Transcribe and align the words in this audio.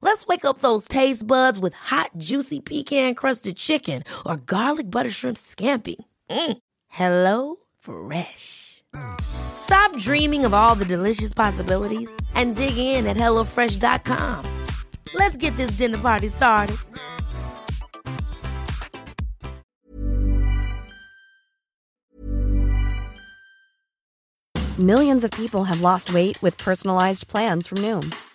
Let's 0.00 0.26
wake 0.26 0.44
up 0.44 0.58
those 0.58 0.86
taste 0.86 1.26
buds 1.26 1.58
with 1.58 1.74
hot, 1.74 2.10
juicy 2.16 2.60
pecan 2.60 3.14
crusted 3.14 3.56
chicken 3.56 4.04
or 4.24 4.36
garlic 4.36 4.90
butter 4.90 5.10
shrimp 5.10 5.36
scampi. 5.36 5.96
Mm. 6.30 6.58
Hello 6.88 7.56
Fresh. 7.78 8.82
Stop 9.20 9.96
dreaming 9.96 10.44
of 10.44 10.54
all 10.54 10.74
the 10.74 10.84
delicious 10.84 11.34
possibilities 11.34 12.10
and 12.34 12.56
dig 12.56 12.78
in 12.78 13.06
at 13.06 13.16
HelloFresh.com. 13.16 14.66
Let's 15.14 15.36
get 15.36 15.56
this 15.56 15.72
dinner 15.72 15.98
party 15.98 16.28
started. 16.28 16.76
Millions 24.78 25.24
of 25.24 25.32
people 25.32 25.64
have 25.64 25.80
lost 25.80 26.14
weight 26.14 26.40
with 26.40 26.56
personalized 26.56 27.26
plans 27.26 27.66
from 27.66 27.78
Noom, 27.78 28.14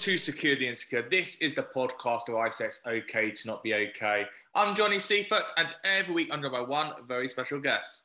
To 0.00 0.16
Secure 0.16 0.56
the 0.56 0.66
Insecure. 0.66 1.06
This 1.10 1.36
is 1.42 1.54
the 1.54 1.62
podcast 1.62 2.28
where 2.28 2.38
I 2.38 2.48
say 2.48 2.64
it's 2.64 2.80
okay 2.86 3.30
to 3.32 3.46
not 3.46 3.62
be 3.62 3.74
okay. 3.74 4.24
I'm 4.54 4.74
Johnny 4.74 4.98
Seifert, 4.98 5.52
and 5.58 5.76
every 5.84 6.14
week 6.14 6.30
I'm 6.32 6.40
joined 6.40 6.52
by 6.52 6.62
one 6.62 6.92
very 7.06 7.28
special 7.28 7.60
guest. 7.60 8.04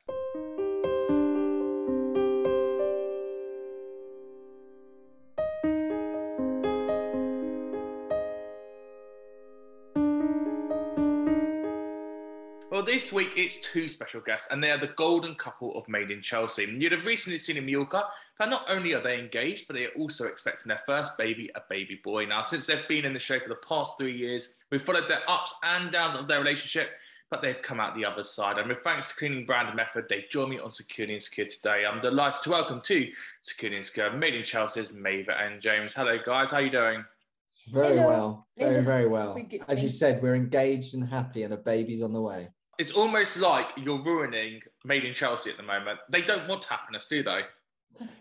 This 12.96 13.12
week 13.12 13.32
it's 13.36 13.60
two 13.60 13.90
special 13.90 14.22
guests, 14.22 14.48
and 14.50 14.64
they 14.64 14.70
are 14.70 14.78
the 14.78 14.86
golden 14.86 15.34
couple 15.34 15.76
of 15.76 15.86
Made 15.86 16.10
in 16.10 16.22
Chelsea. 16.22 16.64
You'd 16.64 16.92
have 16.92 17.04
recently 17.04 17.38
seen 17.38 17.58
in 17.58 17.66
Mallorca 17.66 18.06
that 18.38 18.48
not 18.48 18.64
only 18.70 18.94
are 18.94 19.02
they 19.02 19.18
engaged, 19.18 19.66
but 19.66 19.76
they 19.76 19.84
are 19.84 19.98
also 19.98 20.24
expecting 20.24 20.70
their 20.70 20.80
first 20.86 21.14
baby, 21.18 21.50
a 21.54 21.60
baby 21.68 22.00
boy. 22.02 22.24
Now, 22.24 22.40
since 22.40 22.64
they've 22.64 22.88
been 22.88 23.04
in 23.04 23.12
the 23.12 23.18
show 23.18 23.38
for 23.38 23.50
the 23.50 23.56
past 23.56 23.98
three 23.98 24.16
years, 24.16 24.54
we've 24.70 24.80
followed 24.80 25.08
their 25.08 25.20
ups 25.28 25.54
and 25.62 25.92
downs 25.92 26.14
of 26.14 26.26
their 26.26 26.38
relationship, 26.38 26.92
but 27.28 27.42
they've 27.42 27.60
come 27.60 27.80
out 27.80 27.94
the 27.96 28.06
other 28.06 28.24
side. 28.24 28.56
And 28.56 28.66
with 28.66 28.78
thanks 28.78 29.10
to 29.10 29.16
Cleaning 29.16 29.44
Brand 29.44 29.76
Method, 29.76 30.06
they 30.08 30.24
join 30.30 30.48
me 30.48 30.58
on 30.58 30.70
Secure 30.70 31.06
the 31.06 31.12
Insecure 31.12 31.44
today. 31.44 31.84
I'm 31.84 32.00
delighted 32.00 32.40
to 32.44 32.50
welcome 32.50 32.80
to 32.80 33.12
Secure 33.42 33.72
the 33.72 33.76
Insecure, 33.76 34.10
Made 34.10 34.36
in 34.36 34.42
Chelsea's 34.42 34.92
Maeva 34.92 35.38
and 35.38 35.60
James. 35.60 35.92
Hello, 35.92 36.16
guys. 36.24 36.50
How 36.50 36.56
are 36.56 36.62
you 36.62 36.70
doing? 36.70 37.04
Very 37.70 37.98
Hello. 37.98 38.06
well, 38.06 38.46
very 38.56 38.82
very 38.82 39.06
well. 39.06 39.36
As 39.68 39.82
you 39.82 39.90
said, 39.90 40.22
we're 40.22 40.36
engaged 40.36 40.94
and 40.94 41.06
happy, 41.06 41.42
and 41.42 41.52
a 41.52 41.58
baby's 41.58 42.00
on 42.00 42.14
the 42.14 42.22
way. 42.22 42.48
It's 42.78 42.92
almost 42.92 43.38
like 43.38 43.70
you're 43.76 44.02
ruining 44.02 44.60
Made 44.84 45.04
in 45.04 45.14
Chelsea 45.14 45.50
at 45.50 45.56
the 45.56 45.62
moment. 45.62 45.98
They 46.10 46.22
don't 46.22 46.46
want 46.46 46.64
happiness, 46.64 47.06
do 47.08 47.22
they? 47.22 47.42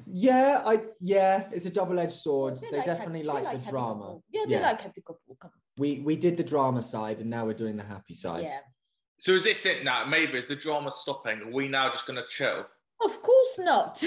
Yeah, 0.08 0.62
I 0.66 0.80
yeah, 1.02 1.48
it's 1.52 1.66
a 1.66 1.70
double-edged 1.70 2.14
sword. 2.14 2.58
They 2.58 2.70
They, 2.72 2.78
like 2.78 2.86
definitely 2.86 3.20
happy- 3.20 3.28
they 3.28 3.34
like, 3.34 3.44
like 3.44 3.66
the 3.66 3.72
drama. 3.72 4.00
couple. 4.04 4.24
Yeah, 4.32 4.44
they 4.48 4.62
like 4.62 4.82
happy 4.82 5.02
couple. 5.02 5.38
Come 5.42 5.52
we 5.78 6.00
we 6.00 6.16
did 6.16 6.38
the 6.38 6.44
drama 6.44 6.82
side, 6.82 7.20
and 7.20 7.30
now 7.30 7.46
we're 7.46 7.54
doing 7.54 7.76
the 7.76 7.84
happy 7.84 8.14
side. 8.14 8.44
Yeah. 8.44 8.60
So 9.20 9.32
is 9.34 9.44
this 9.44 9.66
it 9.66 9.84
now? 9.84 10.06
Maybe 10.06 10.38
is 10.38 10.48
the 10.48 10.56
drama 10.56 10.92
stopping? 10.92 11.42
Are 11.42 11.52
we 11.52 11.68
now 11.68 11.90
just 11.90 12.06
going 12.06 12.18
to 12.22 12.28
chill? 12.30 12.66
Of 13.04 13.22
course 13.22 13.60
not. 13.60 14.04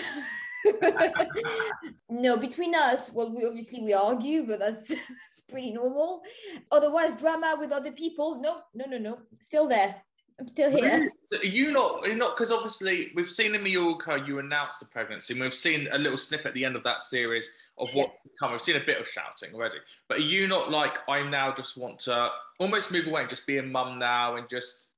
no, 2.11 2.37
between 2.37 2.75
us, 2.75 3.11
well, 3.13 3.35
we 3.35 3.45
obviously 3.47 3.81
we 3.81 3.95
argue, 3.95 4.47
but 4.47 4.59
that's, 4.59 4.89
that's 4.89 5.41
pretty 5.49 5.73
normal. 5.73 6.23
Otherwise, 6.71 7.17
drama 7.17 7.57
with 7.59 7.73
other 7.73 7.93
people, 7.93 8.41
no, 8.41 8.61
no, 8.75 8.85
no, 8.87 8.99
no, 8.99 9.19
still 9.41 9.67
there. 9.67 9.97
I'm 10.41 10.47
still 10.47 10.71
here. 10.71 11.11
Are 11.33 11.45
you 11.45 11.73
not, 11.73 12.05
are 12.05 12.09
you 12.09 12.15
not, 12.15 12.37
because 12.37 12.53
obviously 12.53 13.11
we've 13.17 13.31
seen 13.31 13.55
in 13.55 13.63
Mallorca, 13.63 14.23
you 14.25 14.39
announced 14.39 14.79
the 14.79 14.87
pregnancy, 14.87 15.35
and 15.35 15.43
we've 15.43 15.53
seen 15.53 15.89
a 15.91 15.99
little 15.99 16.19
snippet 16.19 16.47
at 16.47 16.55
the 16.55 16.65
end 16.65 16.77
of 16.77 16.85
that 16.85 17.03
series 17.03 17.51
of 17.77 17.89
what 17.93 18.11
to 18.23 18.31
come. 18.39 18.53
We've 18.53 18.63
seen 18.63 18.77
a 18.77 18.81
bit 18.81 19.01
of 19.01 19.09
shouting 19.09 19.53
already. 19.55 19.79
But 20.09 20.19
are 20.19 20.21
you 20.21 20.47
not 20.47 20.71
like, 20.71 20.99
I 21.09 21.29
now 21.29 21.53
just 21.53 21.77
want 21.77 21.99
to 22.01 22.31
almost 22.61 22.93
move 22.93 23.07
away 23.09 23.23
and 23.23 23.31
just 23.31 23.47
be 23.47 23.59
a 23.59 23.63
mum 23.63 23.99
now 23.99 24.37
and 24.37 24.49
just, 24.49 24.89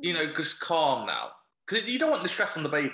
you 0.00 0.14
know, 0.14 0.32
just 0.36 0.60
calm 0.60 1.06
now? 1.06 1.30
Because 1.66 1.88
you 1.88 1.98
don't 1.98 2.10
want 2.10 2.22
the 2.24 2.28
stress 2.28 2.56
on 2.56 2.62
the 2.64 2.68
baby. 2.68 2.90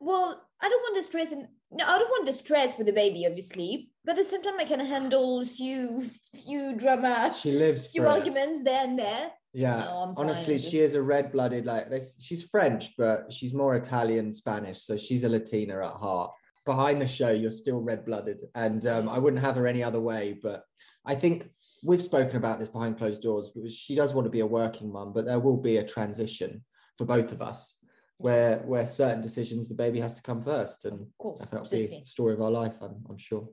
Well, 0.00 0.42
I 0.60 0.68
don't 0.68 0.82
want 0.82 0.96
the 0.96 1.02
stress, 1.02 1.30
and 1.32 1.46
no, 1.70 1.84
I 1.86 1.98
don't 1.98 2.08
want 2.10 2.26
the 2.26 2.32
stress 2.32 2.76
with 2.76 2.86
the 2.88 2.92
baby, 2.92 3.24
obviously. 3.26 3.90
But 4.04 4.12
at 4.12 4.18
the 4.18 4.24
same 4.24 4.42
time, 4.42 4.58
I 4.58 4.64
can 4.64 4.80
handle 4.80 5.40
a 5.40 5.46
few, 5.46 6.02
few 6.44 6.74
drama, 6.76 7.32
She 7.38 7.52
lives 7.52 7.86
few 7.88 8.02
for 8.02 8.08
it. 8.08 8.10
arguments 8.10 8.64
there 8.64 8.82
and 8.84 8.98
there. 8.98 9.30
Yeah, 9.54 9.78
No, 9.78 10.14
honestly, 10.16 10.58
she 10.58 10.78
is 10.78 10.94
a 10.94 11.02
red-blooded. 11.02 11.64
Like 11.64 11.88
this, 11.88 12.16
she's 12.20 12.42
French, 12.42 12.94
but 12.96 13.32
she's 13.32 13.54
more 13.54 13.76
Italian, 13.76 14.32
Spanish. 14.32 14.82
So 14.82 14.96
she's 14.96 15.24
a 15.24 15.28
Latina 15.28 15.84
at 15.84 15.92
heart. 15.92 16.34
Behind 16.64 17.00
the 17.00 17.06
show, 17.06 17.30
you're 17.30 17.50
still 17.50 17.80
red-blooded, 17.80 18.42
and 18.54 18.86
um, 18.86 19.08
I 19.08 19.18
wouldn't 19.18 19.42
have 19.42 19.56
her 19.56 19.66
any 19.66 19.82
other 19.82 20.00
way. 20.00 20.38
But 20.42 20.64
I 21.06 21.14
think 21.14 21.48
we've 21.82 22.02
spoken 22.02 22.36
about 22.36 22.58
this 22.58 22.68
behind 22.68 22.98
closed 22.98 23.22
doors. 23.22 23.50
Because 23.54 23.74
she 23.74 23.94
does 23.94 24.12
want 24.12 24.26
to 24.26 24.30
be 24.30 24.40
a 24.40 24.46
working 24.46 24.92
mum, 24.92 25.12
but 25.14 25.24
there 25.24 25.40
will 25.40 25.56
be 25.56 25.78
a 25.78 25.84
transition 25.86 26.62
for 26.98 27.06
both 27.06 27.32
of 27.32 27.40
us, 27.40 27.78
where 28.18 28.58
where 28.66 28.84
certain 28.84 29.22
decisions 29.22 29.68
the 29.68 29.74
baby 29.74 29.98
has 29.98 30.14
to 30.16 30.22
come 30.22 30.42
first, 30.42 30.84
and 30.84 31.06
Cool, 31.18 31.38
that'll 31.50 31.66
be 31.70 31.86
the 31.86 32.04
story 32.04 32.34
of 32.34 32.42
our 32.42 32.50
life. 32.50 32.74
I'm, 32.82 32.96
I'm 33.08 33.18
sure. 33.18 33.48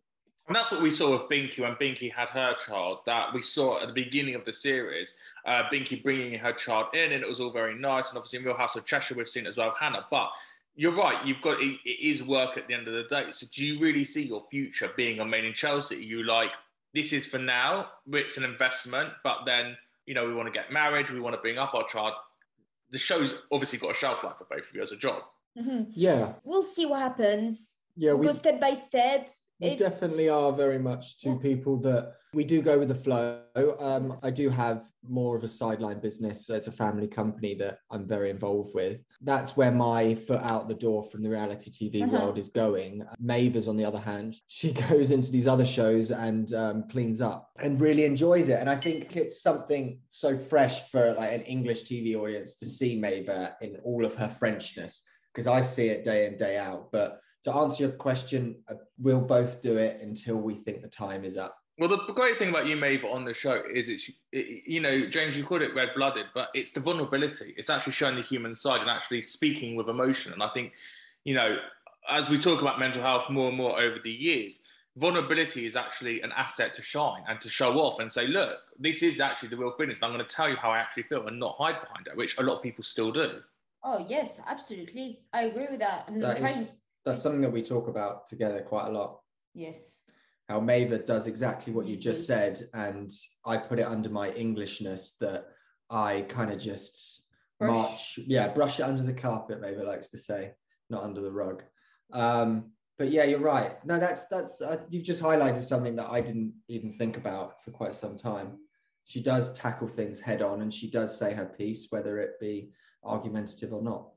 And 0.47 0.55
that's 0.55 0.71
what 0.71 0.81
we 0.81 0.91
saw 0.91 1.11
with 1.11 1.23
Binky 1.29 1.59
when 1.59 1.73
Binky 1.75 2.11
had 2.13 2.29
her 2.29 2.53
child. 2.65 2.99
That 3.07 3.33
we 3.33 3.41
saw 3.41 3.81
at 3.81 3.87
the 3.87 3.93
beginning 3.93 4.35
of 4.35 4.45
the 4.45 4.53
series, 4.53 5.15
uh, 5.45 5.63
Binky 5.71 6.01
bringing 6.03 6.37
her 6.39 6.53
child 6.53 6.87
in, 6.93 7.13
and 7.13 7.23
it 7.23 7.27
was 7.27 7.39
all 7.39 7.49
very 7.49 7.73
nice. 7.75 8.09
And 8.09 8.17
obviously, 8.17 8.39
in 8.39 8.45
Real 8.45 8.55
House 8.55 8.75
of 8.75 8.85
Cheshire, 8.85 9.15
we've 9.15 9.27
seen 9.27 9.47
it 9.47 9.49
as 9.49 9.57
well 9.57 9.69
with 9.69 9.79
Hannah. 9.79 10.05
But 10.11 10.29
you're 10.75 10.95
right, 10.95 11.25
you've 11.25 11.41
got 11.41 11.59
it, 11.61 11.79
it 11.83 11.99
is 12.07 12.21
work 12.21 12.57
at 12.57 12.67
the 12.67 12.75
end 12.75 12.87
of 12.87 12.93
the 12.93 13.03
day. 13.03 13.31
So, 13.31 13.47
do 13.51 13.65
you 13.65 13.79
really 13.79 14.05
see 14.05 14.23
your 14.23 14.43
future 14.51 14.91
being 14.95 15.19
on 15.19 15.29
Made 15.31 15.45
in 15.45 15.53
Chelsea? 15.55 15.95
You 15.97 16.23
like 16.23 16.51
this 16.93 17.11
is 17.11 17.25
for 17.25 17.39
now, 17.39 17.89
it's 18.11 18.37
an 18.37 18.43
investment, 18.43 19.09
but 19.23 19.45
then 19.45 19.75
you 20.05 20.13
know 20.13 20.27
we 20.27 20.33
want 20.35 20.47
to 20.47 20.51
get 20.51 20.71
married, 20.71 21.09
we 21.09 21.19
want 21.19 21.35
to 21.35 21.41
bring 21.41 21.57
up 21.57 21.73
our 21.73 21.87
child. 21.87 22.13
The 22.91 22.99
show's 22.99 23.33
obviously 23.51 23.79
got 23.79 23.91
a 23.91 23.93
shelf 23.95 24.23
life 24.23 24.37
for 24.37 24.45
both 24.45 24.69
of 24.69 24.75
you 24.75 24.83
as 24.83 24.91
a 24.91 24.95
job. 24.97 25.23
Mhm. 25.57 25.87
Yeah, 25.95 26.33
We'll 26.43 26.61
see 26.61 26.85
what 26.85 26.99
happens. 26.99 27.77
yeah. 27.97 28.11
we'll 28.11 28.19
we 28.19 28.25
go 28.27 28.31
step 28.33 28.61
by 28.61 28.75
step. 28.75 29.31
We 29.59 29.67
If- 29.67 29.79
definitely 29.79 30.27
are 30.29 30.51
very 30.51 30.79
much 30.79 31.17
two 31.19 31.29
Yeah. 31.31 31.37
people 31.41 31.77
that 31.77 32.13
we 32.33 32.43
do 32.43 32.61
go 32.61 32.77
with 32.77 32.89
the 32.89 32.95
flow. 32.95 33.39
Um, 33.79 34.19
I 34.21 34.29
do 34.29 34.49
have 34.49 34.83
more 35.07 35.37
of 35.37 35.43
a 35.45 35.47
sideline 35.47 35.99
business 36.01 36.49
as 36.49 36.67
a 36.67 36.71
family 36.71 37.07
company 37.07 37.53
that 37.55 37.77
I'm 37.89 38.05
very 38.05 38.29
involved 38.29 38.73
with. 38.73 38.99
That's 39.21 39.55
where 39.55 39.71
my 39.71 40.15
foot 40.15 40.41
out 40.41 40.67
the 40.67 40.73
door 40.73 41.03
from 41.05 41.23
the 41.23 41.29
reality 41.29 41.71
TV 41.71 42.03
Uh-huh. 42.03 42.11
world 42.11 42.37
is 42.37 42.49
going. 42.49 43.03
Maeva, 43.23 43.65
on 43.69 43.77
the 43.77 43.85
other 43.85 43.99
hand, 43.99 44.35
she 44.47 44.73
goes 44.73 45.11
into 45.11 45.31
these 45.31 45.47
other 45.47 45.65
shows 45.65 46.11
and 46.11 46.51
um, 46.53 46.89
cleans 46.89 47.21
up 47.21 47.49
and 47.59 47.79
really 47.79 48.03
enjoys 48.03 48.49
it. 48.49 48.59
And 48.59 48.69
I 48.69 48.75
think 48.75 49.15
it's 49.15 49.41
something 49.41 50.01
so 50.09 50.37
fresh 50.37 50.89
for 50.91 51.13
like 51.13 51.31
an 51.31 51.43
English 51.43 51.83
TV 51.83 52.15
audience 52.17 52.57
to 52.57 52.65
see 52.65 52.99
Maeve 52.99 53.29
in 53.61 53.77
all 53.85 54.03
of 54.03 54.15
her 54.15 54.27
Frenchness 54.27 55.01
because 55.33 55.47
I 55.47 55.61
see 55.61 55.87
it 55.87 56.03
day 56.03 56.25
in 56.27 56.35
day 56.35 56.57
out. 56.57 56.91
But 56.91 57.21
to 57.45 57.55
answer 57.55 57.83
your 57.83 57.91
question, 57.91 58.55
uh, 58.67 58.73
we'll 58.97 59.21
both 59.21 59.61
do 59.61 59.77
it 59.77 60.01
until 60.01 60.35
we 60.35 60.55
think 60.55 60.81
the 60.81 60.87
time 60.87 61.23
is 61.23 61.37
up. 61.37 61.57
Well, 61.77 61.89
the 61.89 61.97
great 62.13 62.39
thing 62.39 62.49
about 62.49 62.65
you, 62.65 62.75
Maeve, 62.75 63.05
on 63.05 63.23
the 63.23 63.33
show 63.33 63.61
is 63.71 63.87
it's, 63.87 64.09
it, 64.31 64.63
you 64.65 64.79
know, 64.79 65.07
James, 65.07 65.37
you 65.37 65.43
called 65.43 65.61
it 65.61 65.75
red 65.75 65.89
blooded, 65.95 66.25
but 66.33 66.49
it's 66.55 66.71
the 66.71 66.79
vulnerability. 66.79 67.53
It's 67.55 67.69
actually 67.69 67.93
showing 67.93 68.15
the 68.15 68.23
human 68.23 68.55
side 68.55 68.81
and 68.81 68.89
actually 68.89 69.21
speaking 69.21 69.75
with 69.75 69.89
emotion. 69.89 70.33
And 70.33 70.41
I 70.41 70.49
think, 70.49 70.73
you 71.23 71.35
know, 71.35 71.57
as 72.09 72.29
we 72.29 72.39
talk 72.39 72.61
about 72.61 72.79
mental 72.79 73.03
health 73.03 73.29
more 73.29 73.49
and 73.49 73.57
more 73.57 73.79
over 73.79 73.97
the 74.03 74.11
years, 74.11 74.61
vulnerability 74.95 75.67
is 75.67 75.75
actually 75.75 76.21
an 76.21 76.31
asset 76.35 76.73
to 76.75 76.81
shine 76.81 77.23
and 77.27 77.39
to 77.41 77.49
show 77.49 77.77
off 77.77 77.99
and 77.99 78.11
say, 78.11 78.25
look, 78.25 78.57
this 78.79 79.03
is 79.03 79.19
actually 79.19 79.49
the 79.49 79.57
real 79.57 79.73
feelings. 79.77 79.99
I'm 80.01 80.13
going 80.13 80.25
to 80.25 80.35
tell 80.35 80.49
you 80.49 80.55
how 80.55 80.71
I 80.71 80.79
actually 80.79 81.03
feel 81.03 81.27
and 81.27 81.39
not 81.39 81.57
hide 81.59 81.79
behind 81.79 82.07
it, 82.07 82.17
which 82.17 82.39
a 82.39 82.43
lot 82.43 82.55
of 82.55 82.63
people 82.63 82.83
still 82.83 83.11
do. 83.11 83.41
Oh 83.83 84.03
yes, 84.09 84.39
absolutely. 84.47 85.19
I 85.31 85.43
agree 85.43 85.67
with 85.69 85.81
that. 85.81 86.05
I'm 86.07 86.19
That 86.19 86.37
trying. 86.37 86.57
is, 86.57 86.71
that's 87.05 87.21
something 87.21 87.41
that 87.41 87.51
we 87.51 87.61
talk 87.61 87.87
about 87.87 88.27
together 88.27 88.61
quite 88.61 88.87
a 88.87 88.91
lot. 88.91 89.19
Yes. 89.53 90.01
How 90.49 90.59
Maeve 90.59 91.05
does 91.05 91.27
exactly 91.27 91.73
what 91.73 91.87
you 91.87 91.97
just 91.97 92.27
said, 92.27 92.61
and 92.73 93.11
I 93.45 93.57
put 93.57 93.79
it 93.79 93.87
under 93.87 94.09
my 94.09 94.29
Englishness 94.29 95.15
that 95.19 95.45
I 95.89 96.25
kind 96.27 96.51
of 96.51 96.59
just 96.59 97.27
Brush. 97.59 97.71
march, 97.71 98.19
yeah, 98.27 98.47
brush 98.49 98.79
it 98.79 98.83
under 98.83 99.03
the 99.03 99.13
carpet. 99.13 99.61
Maeve 99.61 99.77
likes 99.77 100.09
to 100.09 100.17
say, 100.17 100.51
not 100.89 101.03
under 101.03 101.21
the 101.21 101.31
rug. 101.31 101.63
Um, 102.11 102.71
but 102.97 103.09
yeah, 103.09 103.23
you're 103.23 103.39
right. 103.39 103.83
No, 103.85 103.97
that's 103.99 104.27
that's 104.27 104.61
uh, 104.61 104.77
you've 104.89 105.03
just 105.03 105.21
highlighted 105.21 105.63
something 105.63 105.95
that 105.95 106.09
I 106.09 106.21
didn't 106.21 106.53
even 106.69 106.91
think 106.91 107.17
about 107.17 107.63
for 107.63 107.71
quite 107.71 107.95
some 107.95 108.15
time. 108.15 108.57
She 109.05 109.21
does 109.21 109.53
tackle 109.53 109.87
things 109.87 110.19
head 110.19 110.41
on, 110.41 110.61
and 110.61 110.73
she 110.73 110.89
does 110.89 111.17
say 111.17 111.33
her 111.33 111.45
piece, 111.45 111.87
whether 111.89 112.19
it 112.19 112.39
be 112.39 112.71
argumentative 113.03 113.73
or 113.73 113.81
not. 113.81 114.09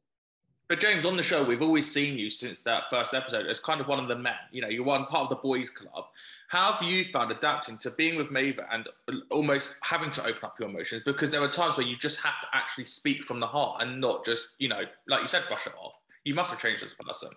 But 0.68 0.80
James, 0.80 1.06
on 1.06 1.16
the 1.16 1.22
show, 1.22 1.42
we've 1.42 1.62
always 1.62 1.90
seen 1.90 2.18
you 2.18 2.28
since 2.28 2.60
that 2.62 2.84
first 2.90 3.14
episode 3.14 3.46
as 3.46 3.58
kind 3.58 3.80
of 3.80 3.88
one 3.88 3.98
of 3.98 4.06
the 4.06 4.16
men. 4.16 4.34
You 4.52 4.60
know, 4.60 4.68
you're 4.68 4.84
one 4.84 5.06
part 5.06 5.24
of 5.24 5.30
the 5.30 5.36
boys' 5.36 5.70
club. 5.70 6.04
How 6.48 6.72
have 6.72 6.82
you 6.82 7.06
found 7.10 7.30
adapting 7.30 7.78
to 7.78 7.90
being 7.92 8.16
with 8.16 8.30
Maeve 8.30 8.60
and 8.70 8.86
almost 9.30 9.74
having 9.80 10.10
to 10.10 10.22
open 10.26 10.44
up 10.44 10.56
your 10.60 10.68
emotions? 10.68 11.02
Because 11.06 11.30
there 11.30 11.42
are 11.42 11.48
times 11.48 11.78
where 11.78 11.86
you 11.86 11.96
just 11.96 12.20
have 12.20 12.38
to 12.42 12.48
actually 12.52 12.84
speak 12.84 13.24
from 13.24 13.40
the 13.40 13.46
heart 13.46 13.82
and 13.82 13.98
not 13.98 14.26
just, 14.26 14.48
you 14.58 14.68
know, 14.68 14.82
like 15.06 15.22
you 15.22 15.26
said, 15.26 15.44
brush 15.48 15.66
it 15.66 15.72
off. 15.82 15.94
You 16.24 16.34
must 16.34 16.50
have 16.50 16.60
changed 16.60 16.82
as 16.82 16.94
a 16.98 17.02
person. 17.02 17.30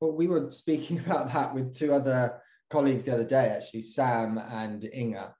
Well, 0.00 0.12
we 0.12 0.26
were 0.26 0.50
speaking 0.50 0.98
about 1.06 1.30
that 1.34 1.54
with 1.54 1.74
two 1.74 1.92
other 1.92 2.40
colleagues 2.70 3.04
the 3.04 3.12
other 3.12 3.24
day, 3.24 3.48
actually, 3.48 3.82
Sam 3.82 4.38
and 4.38 4.88
Inga. 4.94 5.34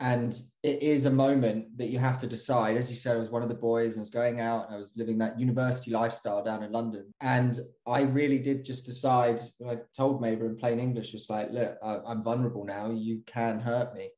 And 0.00 0.34
it 0.62 0.82
is 0.82 1.04
a 1.04 1.10
moment 1.10 1.76
that 1.76 1.90
you 1.90 1.98
have 1.98 2.18
to 2.20 2.26
decide. 2.26 2.78
As 2.78 2.88
you 2.88 2.96
said, 2.96 3.16
I 3.16 3.20
was 3.20 3.28
one 3.28 3.42
of 3.42 3.50
the 3.50 3.54
boys 3.54 3.92
and 3.92 4.00
I 4.00 4.02
was 4.02 4.10
going 4.10 4.40
out 4.40 4.66
and 4.66 4.74
I 4.74 4.78
was 4.78 4.92
living 4.96 5.18
that 5.18 5.38
university 5.38 5.90
lifestyle 5.90 6.42
down 6.42 6.62
in 6.62 6.72
London. 6.72 7.12
And 7.20 7.58
I 7.86 8.02
really 8.02 8.38
did 8.38 8.64
just 8.64 8.86
decide, 8.86 9.40
I 9.68 9.76
told 9.94 10.22
Maeve 10.22 10.40
in 10.40 10.56
plain 10.56 10.80
English, 10.80 11.12
just 11.12 11.28
like, 11.28 11.50
look, 11.50 11.76
I'm 11.82 12.24
vulnerable 12.24 12.64
now. 12.64 12.90
You 12.90 13.20
can 13.26 13.60
hurt 13.60 13.94
me. 13.94 14.08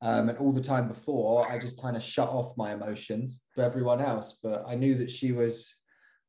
Um, 0.00 0.28
and 0.28 0.38
all 0.38 0.52
the 0.52 0.60
time 0.60 0.86
before, 0.88 1.50
I 1.50 1.58
just 1.58 1.80
kind 1.80 1.96
of 1.96 2.02
shut 2.02 2.28
off 2.28 2.56
my 2.56 2.72
emotions 2.72 3.42
for 3.54 3.62
everyone 3.62 4.00
else. 4.00 4.38
But 4.42 4.64
I 4.66 4.76
knew 4.76 4.94
that 4.96 5.10
she 5.10 5.32
was 5.32 5.74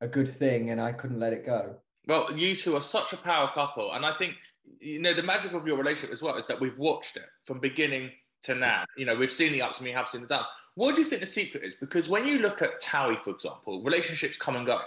a 0.02 0.08
good 0.08 0.30
thing 0.30 0.72
and 0.72 0.82
I 0.82 0.92
couldn't 0.92 1.20
let 1.20 1.34
it 1.34 1.46
go. 1.46 1.76
Well, 2.08 2.36
you 2.36 2.56
two 2.56 2.76
are 2.76 2.82
such 2.82 3.14
a 3.14 3.18
power 3.18 3.52
couple. 3.54 3.94
And 3.94 4.06
I 4.06 4.14
think, 4.14 4.36
you 4.80 5.02
know, 5.02 5.14
the 5.14 5.24
magic 5.24 5.54
of 5.54 5.68
your 5.68 5.78
relationship 5.78 6.12
as 6.14 6.22
well 6.22 6.36
is 6.36 6.48
that 6.48 6.60
we've 6.60 6.78
watched 6.78 7.16
it 7.16 7.26
from 7.46 7.60
beginning 7.60 8.12
to 8.44 8.56
now. 8.56 8.84
You 8.98 9.06
know, 9.06 9.16
we've 9.16 9.32
seen 9.32 9.52
the 9.52 9.62
ups 9.62 9.80
and 9.80 9.88
we 9.88 9.94
have 9.94 10.08
seen 10.08 10.22
the 10.22 10.28
downs. 10.28 10.46
What 10.76 10.96
do 10.96 11.02
you 11.02 11.08
think 11.08 11.22
the 11.22 11.28
secret 11.28 11.64
is? 11.64 11.76
Because 11.76 12.10
when 12.10 12.26
you 12.26 12.40
look 12.40 12.62
at 12.62 12.82
Towie, 12.82 13.22
for 13.22 13.30
example, 13.32 13.84
relationships 13.84 14.38
come 14.38 14.56
and 14.56 14.66
go. 14.66 14.80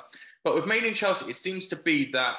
But 0.42 0.54
with 0.54 0.66
Made 0.66 0.84
in 0.84 0.94
Chelsea, 0.94 1.30
it 1.30 1.36
seems 1.36 1.68
to 1.68 1.76
be 1.76 2.10
that 2.12 2.34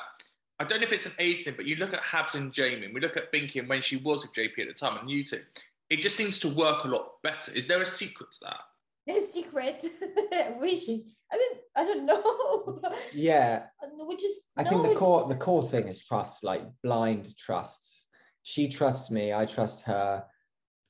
I 0.60 0.64
don't 0.64 0.80
know 0.80 0.86
if 0.86 0.94
it's 0.94 1.06
an 1.06 1.14
age 1.20 1.44
thing, 1.44 1.54
but 1.56 1.66
you 1.66 1.76
look 1.76 1.94
at 1.94 2.02
Habs 2.02 2.36
and 2.36 2.52
Jamie, 2.52 2.86
and 2.86 2.94
we 2.94 3.00
look 3.00 3.16
at 3.16 3.32
Binky 3.32 3.60
and 3.60 3.70
when 3.70 3.82
she 3.82 3.98
was 3.98 4.24
with 4.24 4.34
JP 4.34 4.60
at 4.60 4.68
the 4.68 4.74
time, 4.74 4.98
and 4.98 5.10
you 5.10 5.24
two, 5.24 5.42
it 5.90 6.02
just 6.02 6.18
seems 6.18 6.40
to 6.40 6.50
work 6.50 6.84
a 6.84 6.88
lot 6.88 7.22
better. 7.22 7.52
Is 7.54 7.68
there 7.68 7.82
a 7.82 7.86
secret 7.86 8.32
to 8.32 8.40
that? 8.42 9.16
A 9.16 9.22
secret. 9.22 9.86
Wish. 10.60 10.90
I 11.32 11.38
mean, 11.38 11.60
I 11.76 11.84
don't 11.84 12.06
know. 12.06 12.82
Yeah, 13.14 13.64
we 14.08 14.16
just. 14.16 14.42
I 14.58 14.64
think 14.64 14.84
the 14.84 14.96
core 14.96 15.28
the 15.28 15.36
core 15.36 15.64
thing 15.64 15.88
is 15.88 16.04
trust, 16.04 16.44
like 16.44 16.64
blind 16.84 17.36
trust. 17.38 18.06
She 18.44 18.68
trusts 18.68 19.12
me, 19.12 19.34
I 19.34 19.46
trust 19.46 19.84
her. 19.86 20.26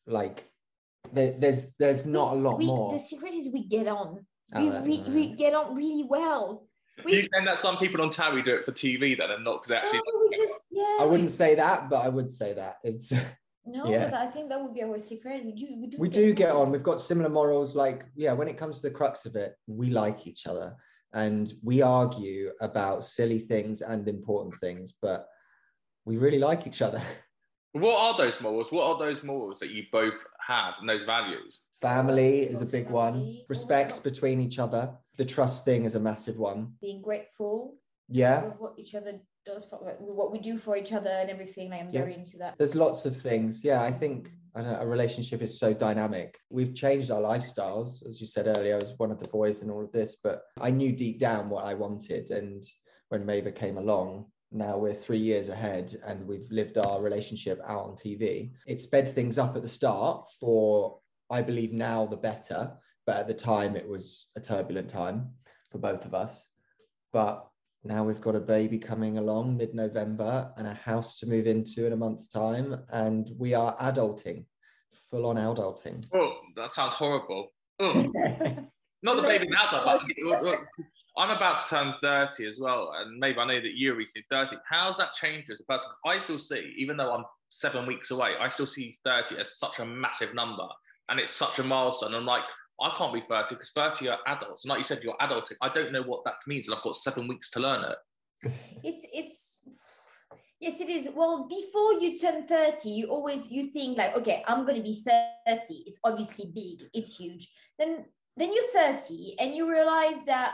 Like 0.07 0.49
there, 1.13 1.35
there's 1.37 1.75
there's 1.75 2.05
not 2.05 2.33
a 2.33 2.39
lot 2.39 2.57
we, 2.57 2.65
more. 2.65 2.93
The 2.93 2.99
secret 2.99 3.35
is 3.35 3.49
we 3.51 3.67
get 3.67 3.87
on. 3.87 4.25
Oh, 4.53 4.63
we, 4.63 4.69
that- 4.69 4.83
we, 4.83 4.93
yeah. 4.93 5.09
we 5.09 5.27
get 5.35 5.53
on 5.53 5.75
really 5.75 6.05
well. 6.07 6.67
You 6.99 7.03
We, 7.05 7.13
saying 7.31 7.45
that 7.45 7.59
some 7.59 7.77
people 7.77 8.01
on 8.01 8.09
Towie 8.09 8.43
do 8.43 8.55
it 8.55 8.65
for 8.65 8.71
TV 8.71 9.15
then 9.15 9.29
and 9.29 9.43
not 9.43 9.61
because 9.61 9.71
actually. 9.71 9.99
no, 9.99 10.27
we 10.29 10.35
just 10.35 10.59
yeah. 10.71 10.97
I 11.01 11.05
wouldn't 11.05 11.29
say 11.29 11.53
that, 11.53 11.89
but 11.89 12.03
I 12.03 12.09
would 12.09 12.31
say 12.31 12.53
that 12.53 12.77
it's 12.83 13.13
No, 13.69 13.85
yeah. 13.89 14.05
but 14.05 14.13
I 14.13 14.27
think 14.27 14.47
that 14.49 14.63
would 14.63 14.73
be 14.73 14.81
our 14.81 14.97
secret. 14.97 15.43
We 15.43 15.51
do. 15.51 15.67
We 15.77 15.87
do. 15.87 15.97
we 15.97 16.09
do 16.09 16.33
get 16.33 16.51
on. 16.51 16.71
We've 16.71 16.81
got 16.81 17.01
similar 17.01 17.29
morals. 17.29 17.75
Like 17.75 18.05
yeah, 18.15 18.31
when 18.31 18.47
it 18.47 18.57
comes 18.57 18.77
to 18.77 18.83
the 18.83 18.93
crux 18.93 19.25
of 19.25 19.35
it, 19.35 19.55
we 19.67 19.89
like 19.89 20.25
each 20.25 20.47
other 20.47 20.75
and 21.13 21.53
we 21.63 21.81
argue 21.81 22.51
about 22.61 23.03
silly 23.03 23.39
things 23.39 23.81
and 23.81 24.07
important 24.07 24.55
things, 24.59 24.93
but 25.01 25.27
we 26.05 26.17
really 26.17 26.39
like 26.39 26.67
each 26.67 26.81
other. 26.81 27.01
What 27.73 27.97
are 27.99 28.17
those 28.17 28.41
morals? 28.41 28.71
What 28.71 28.85
are 28.85 28.97
those 28.97 29.23
morals 29.23 29.59
that 29.59 29.69
you 29.69 29.83
both 29.91 30.23
have 30.45 30.75
and 30.79 30.89
those 30.89 31.03
values? 31.03 31.61
Family 31.81 32.39
is 32.39 32.61
a 32.61 32.65
big 32.65 32.89
one. 32.89 33.37
Respect 33.49 34.03
between 34.03 34.39
each 34.39 34.57
other. 34.57 34.91
The 35.17 35.25
trust 35.25 35.63
thing 35.65 35.85
is 35.85 35.95
a 35.95 35.99
massive 35.99 36.37
one. 36.37 36.73
being 36.81 37.01
grateful 37.01 37.75
Yeah. 38.09 38.45
of 38.45 38.59
what 38.59 38.73
each 38.79 38.95
other 38.95 39.19
does 39.45 39.65
for 39.65 39.77
what 39.99 40.31
we 40.31 40.39
do 40.39 40.57
for 40.57 40.75
each 40.77 40.91
other 40.93 41.09
and 41.09 41.29
everything. 41.29 41.69
Like 41.69 41.81
I'm 41.81 41.89
Yeah. 41.91 42.01
very 42.01 42.13
into 42.15 42.37
that. 42.37 42.57
There's 42.57 42.75
lots 42.75 43.05
of 43.05 43.15
things. 43.15 43.63
Yeah, 43.63 43.83
I 43.83 43.91
think 43.91 44.31
I 44.55 44.61
don't 44.61 44.71
know, 44.73 44.79
a 44.79 44.87
relationship 44.87 45.43
is 45.43 45.59
so 45.59 45.71
dynamic. 45.71 46.39
We've 46.49 46.73
changed 46.73 47.11
our 47.11 47.21
lifestyles, 47.21 48.03
as 48.07 48.19
you 48.19 48.25
said 48.25 48.47
earlier. 48.47 48.73
I 48.73 48.77
was 48.77 48.97
one 48.97 49.11
of 49.11 49.19
the 49.19 49.27
boys 49.27 49.61
in 49.61 49.69
all 49.69 49.83
of 49.83 49.91
this, 49.91 50.15
but 50.15 50.41
I 50.59 50.71
knew 50.71 50.91
deep 50.93 51.19
down 51.19 51.47
what 51.49 51.65
I 51.65 51.75
wanted. 51.75 52.31
And 52.31 52.63
when 53.09 53.23
Maeve 53.23 53.53
came 53.53 53.77
along, 53.77 54.31
now 54.51 54.77
we're 54.77 54.93
three 54.93 55.17
years 55.17 55.49
ahead 55.49 55.95
and 56.05 56.25
we've 56.25 56.49
lived 56.51 56.77
our 56.77 57.01
relationship 57.01 57.59
out 57.65 57.83
on 57.83 57.95
TV. 57.95 58.51
It 58.65 58.79
sped 58.79 59.07
things 59.07 59.37
up 59.37 59.55
at 59.55 59.61
the 59.61 59.67
start 59.67 60.29
for, 60.39 60.99
I 61.29 61.41
believe, 61.41 61.73
now 61.73 62.05
the 62.05 62.17
better. 62.17 62.71
But 63.05 63.17
at 63.17 63.27
the 63.27 63.33
time, 63.33 63.75
it 63.75 63.87
was 63.87 64.27
a 64.35 64.41
turbulent 64.41 64.89
time 64.89 65.31
for 65.71 65.77
both 65.79 66.05
of 66.05 66.13
us. 66.13 66.47
But 67.11 67.47
now 67.83 68.03
we've 68.03 68.21
got 68.21 68.35
a 68.35 68.39
baby 68.39 68.77
coming 68.77 69.17
along 69.17 69.57
mid-November 69.57 70.51
and 70.57 70.67
a 70.67 70.73
house 70.73 71.19
to 71.19 71.25
move 71.25 71.47
into 71.47 71.85
in 71.85 71.93
a 71.93 71.97
month's 71.97 72.27
time, 72.27 72.83
and 72.91 73.31
we 73.37 73.53
are 73.53 73.77
adulting, 73.77 74.45
full 75.09 75.25
on 75.25 75.37
adulting. 75.37 76.05
Oh, 76.13 76.37
that 76.55 76.69
sounds 76.69 76.93
horrible. 76.93 77.53
Not 77.79 79.15
the 79.15 79.21
baby 79.21 79.47
now, 79.47 79.67
but 79.71 80.01
I'm 81.17 81.31
about 81.35 81.63
to 81.63 81.69
turn 81.69 81.93
30 82.01 82.47
as 82.47 82.59
well. 82.59 82.93
And 82.95 83.17
maybe 83.19 83.39
I 83.39 83.45
know 83.45 83.59
that 83.59 83.77
you're 83.77 83.95
recently 83.95 84.25
30. 84.29 84.57
How's 84.69 84.97
that 84.97 85.13
changed 85.13 85.49
as 85.51 85.59
a 85.59 85.63
person? 85.63 85.89
'Cause 85.89 85.99
I 86.05 86.17
still 86.19 86.39
see, 86.39 86.73
even 86.77 86.95
though 86.97 87.11
I'm 87.13 87.25
seven 87.49 87.85
weeks 87.85 88.11
away, 88.11 88.35
I 88.39 88.47
still 88.49 88.67
see 88.67 88.95
30 89.03 89.37
as 89.39 89.57
such 89.57 89.79
a 89.79 89.85
massive 89.85 90.33
number. 90.33 90.67
And 91.09 91.19
it's 91.19 91.31
such 91.33 91.59
a 91.59 91.63
milestone. 91.63 92.13
I'm 92.13 92.25
like, 92.25 92.43
I 92.79 92.93
can't 92.97 93.13
be 93.13 93.21
30 93.21 93.55
because 93.55 93.71
30 93.71 94.09
are 94.09 94.19
adults. 94.27 94.63
And 94.63 94.69
like 94.69 94.77
you 94.77 94.83
said, 94.83 95.03
you're 95.03 95.17
adulting. 95.19 95.55
I 95.61 95.69
don't 95.69 95.91
know 95.91 96.03
what 96.03 96.23
that 96.25 96.35
means. 96.45 96.67
And 96.67 96.75
I've 96.77 96.83
got 96.83 96.95
seven 96.95 97.27
weeks 97.27 97.49
to 97.51 97.59
learn 97.59 97.83
it. 97.83 97.97
it's 98.83 99.03
it's 99.11 99.59
yes 100.59 100.79
it 100.79 100.89
is 100.89 101.09
well 101.15 101.47
before 101.47 101.93
you 101.93 102.17
turn 102.19 102.45
30 102.45 102.87
you 102.89 103.07
always 103.07 103.51
you 103.51 103.65
think 103.67 103.97
like 103.97 104.15
okay 104.15 104.43
i'm 104.47 104.63
going 104.63 104.75
to 104.77 104.83
be 104.83 105.01
30 105.03 105.83
it's 105.87 105.97
obviously 106.03 106.45
big 106.53 106.87
it's 106.93 107.15
huge 107.17 107.51
then 107.79 108.05
then 108.35 108.53
you're 108.53 108.71
30 108.73 109.35
and 109.39 109.55
you 109.55 109.67
realize 109.67 110.23
that 110.25 110.53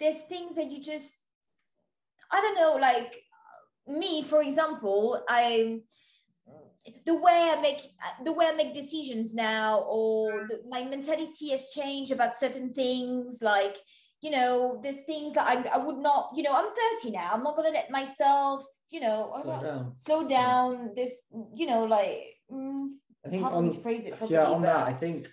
there's 0.00 0.22
things 0.22 0.56
that 0.56 0.70
you 0.70 0.80
just 0.82 1.14
i 2.32 2.40
don't 2.40 2.56
know 2.56 2.76
like 2.80 3.16
me 3.86 4.22
for 4.22 4.40
example 4.42 5.22
i 5.28 5.78
the 7.06 7.14
way 7.14 7.50
i 7.52 7.60
make 7.60 7.80
the 8.24 8.32
way 8.32 8.46
i 8.46 8.52
make 8.52 8.72
decisions 8.74 9.34
now 9.34 9.80
or 9.80 10.46
the, 10.48 10.60
my 10.68 10.82
mentality 10.84 11.50
has 11.50 11.68
changed 11.68 12.10
about 12.12 12.34
certain 12.36 12.72
things 12.72 13.40
like 13.42 13.76
you 14.22 14.30
know, 14.30 14.78
there's 14.82 15.00
things 15.04 15.32
that 15.32 15.46
I, 15.48 15.66
I 15.76 15.78
would 15.78 15.96
not, 15.96 16.32
you 16.36 16.42
know, 16.42 16.54
I'm 16.54 16.66
30 17.02 17.10
now. 17.12 17.30
I'm 17.32 17.42
not 17.42 17.56
going 17.56 17.72
to 17.72 17.78
let 17.78 17.90
myself, 17.90 18.62
you 18.90 19.00
know, 19.00 19.32
Slow 19.42 19.50
not- 19.54 19.62
down. 19.62 19.92
slow 19.96 20.28
down. 20.28 20.90
This, 20.94 21.22
you 21.54 21.66
know, 21.66 21.84
like, 21.84 22.24
mm, 22.52 22.88
I 22.90 22.92
it's 23.24 23.30
think 23.30 23.42
hard 23.44 23.54
on 23.54 23.72
to 23.72 23.78
phrase 23.80 24.04
it 24.04 24.10
properly. 24.18 24.34
yeah 24.34 24.44
on 24.44 24.60
but- 24.60 24.66
that 24.66 24.86
I 24.88 24.92
think 24.92 25.26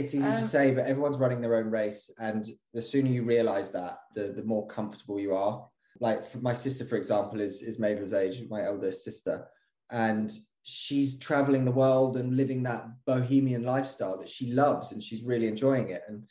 it's 0.00 0.14
easy 0.14 0.26
Um, 0.26 0.34
to 0.34 0.42
say, 0.42 0.74
but 0.74 0.86
everyone's 0.86 1.18
running 1.18 1.40
their 1.40 1.56
own 1.56 1.70
race, 1.70 2.10
and 2.18 2.48
the 2.72 2.82
sooner 2.82 3.08
you 3.08 3.22
realize 3.24 3.70
that, 3.72 3.98
the 4.14 4.24
the 4.38 4.42
more 4.44 4.66
comfortable 4.66 5.18
you 5.18 5.34
are. 5.34 5.68
Like 6.00 6.24
for 6.30 6.38
my 6.38 6.54
sister, 6.54 6.84
for 6.84 6.96
example, 6.96 7.40
is 7.40 7.62
is 7.62 7.78
Maeva's 7.78 8.12
age, 8.12 8.36
my 8.48 8.62
eldest 8.64 9.04
sister, 9.04 9.46
and 9.90 10.32
she's 10.62 11.18
traveling 11.18 11.64
the 11.64 11.78
world 11.84 12.16
and 12.16 12.36
living 12.36 12.62
that 12.64 12.84
bohemian 13.06 13.64
lifestyle 13.64 14.16
that 14.18 14.28
she 14.28 14.52
loves, 14.52 14.92
and 14.92 15.02
she's 15.02 15.22
really 15.22 15.48
enjoying 15.48 15.88
it. 15.90 16.02
And 16.08 16.24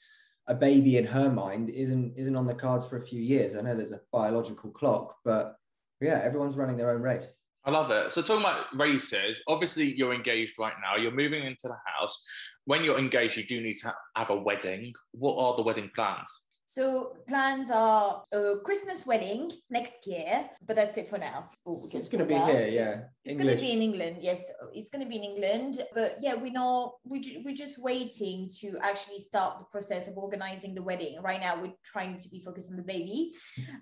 a 0.48 0.56
baby 0.56 0.98
in 0.98 1.06
her 1.06 1.30
mind 1.30 1.70
isn't 1.70 2.18
isn't 2.18 2.36
on 2.36 2.48
the 2.48 2.62
cards 2.66 2.86
for 2.86 2.98
a 2.98 3.08
few 3.12 3.22
years. 3.22 3.56
I 3.56 3.62
know 3.62 3.76
there's 3.76 3.92
a 3.92 4.02
biological 4.12 4.72
clock, 4.72 5.18
but 5.24 5.56
yeah, 6.02 6.20
everyone's 6.24 6.56
running 6.56 6.78
their 6.78 6.92
own 6.92 7.02
race. 7.02 7.36
I 7.70 7.72
love 7.72 7.92
it. 7.92 8.12
So 8.12 8.24
talking 8.24 8.44
about 8.44 8.66
races, 8.74 9.44
obviously 9.48 9.94
you're 9.94 10.12
engaged 10.12 10.58
right 10.58 10.74
now. 10.82 10.96
You're 10.96 11.12
moving 11.12 11.44
into 11.44 11.68
the 11.68 11.78
house. 11.86 12.20
When 12.66 12.84
you're 12.84 12.98
engaged, 12.98 13.38
you 13.38 13.46
do 13.46 13.62
need 13.62 13.76
to 13.84 13.94
have 14.16 14.32
a 14.32 14.36
wedding. 14.36 14.92
What 15.12 15.38
are 15.38 15.56
the 15.56 15.62
wedding 15.62 15.92
plans? 15.94 16.28
So 16.66 17.14
plans 17.28 17.70
are 17.70 18.24
a 18.32 18.56
Christmas 18.64 19.06
wedding 19.06 19.52
next 19.70 20.08
year, 20.08 20.50
but 20.66 20.78
that's 20.78 20.98
it 20.98 21.12
for 21.12 21.20
now. 21.20 21.52
Oh, 21.64 21.76
So 21.76 22.00
it's 22.00 22.10
going 22.10 22.20
to 22.20 22.26
be 22.26 22.40
here, 22.40 22.68
yeah. 22.68 23.02
It's 23.24 23.42
going 23.42 23.56
to 23.56 23.62
be 23.62 23.72
in 23.72 23.84
England, 23.84 24.18
yes. 24.22 24.50
It's 24.74 24.90
going 24.90 25.04
to 25.04 25.10
be 25.10 25.18
in 25.18 25.24
England, 25.24 25.84
but 25.94 26.18
yeah, 26.22 26.34
we're 26.34 26.52
not. 26.52 26.94
we 27.04 27.42
we're 27.46 27.56
just 27.56 27.80
waiting 27.80 28.50
to 28.62 28.78
actually 28.82 29.20
start 29.20 29.60
the 29.60 29.66
process 29.66 30.08
of 30.08 30.18
organizing 30.18 30.74
the 30.74 30.82
wedding. 30.82 31.22
Right 31.22 31.40
now, 31.40 31.62
we're 31.62 31.74
trying 31.84 32.18
to 32.18 32.30
be 32.30 32.42
focused 32.44 32.72
on 32.72 32.78
the 32.78 32.84
baby. 32.84 33.34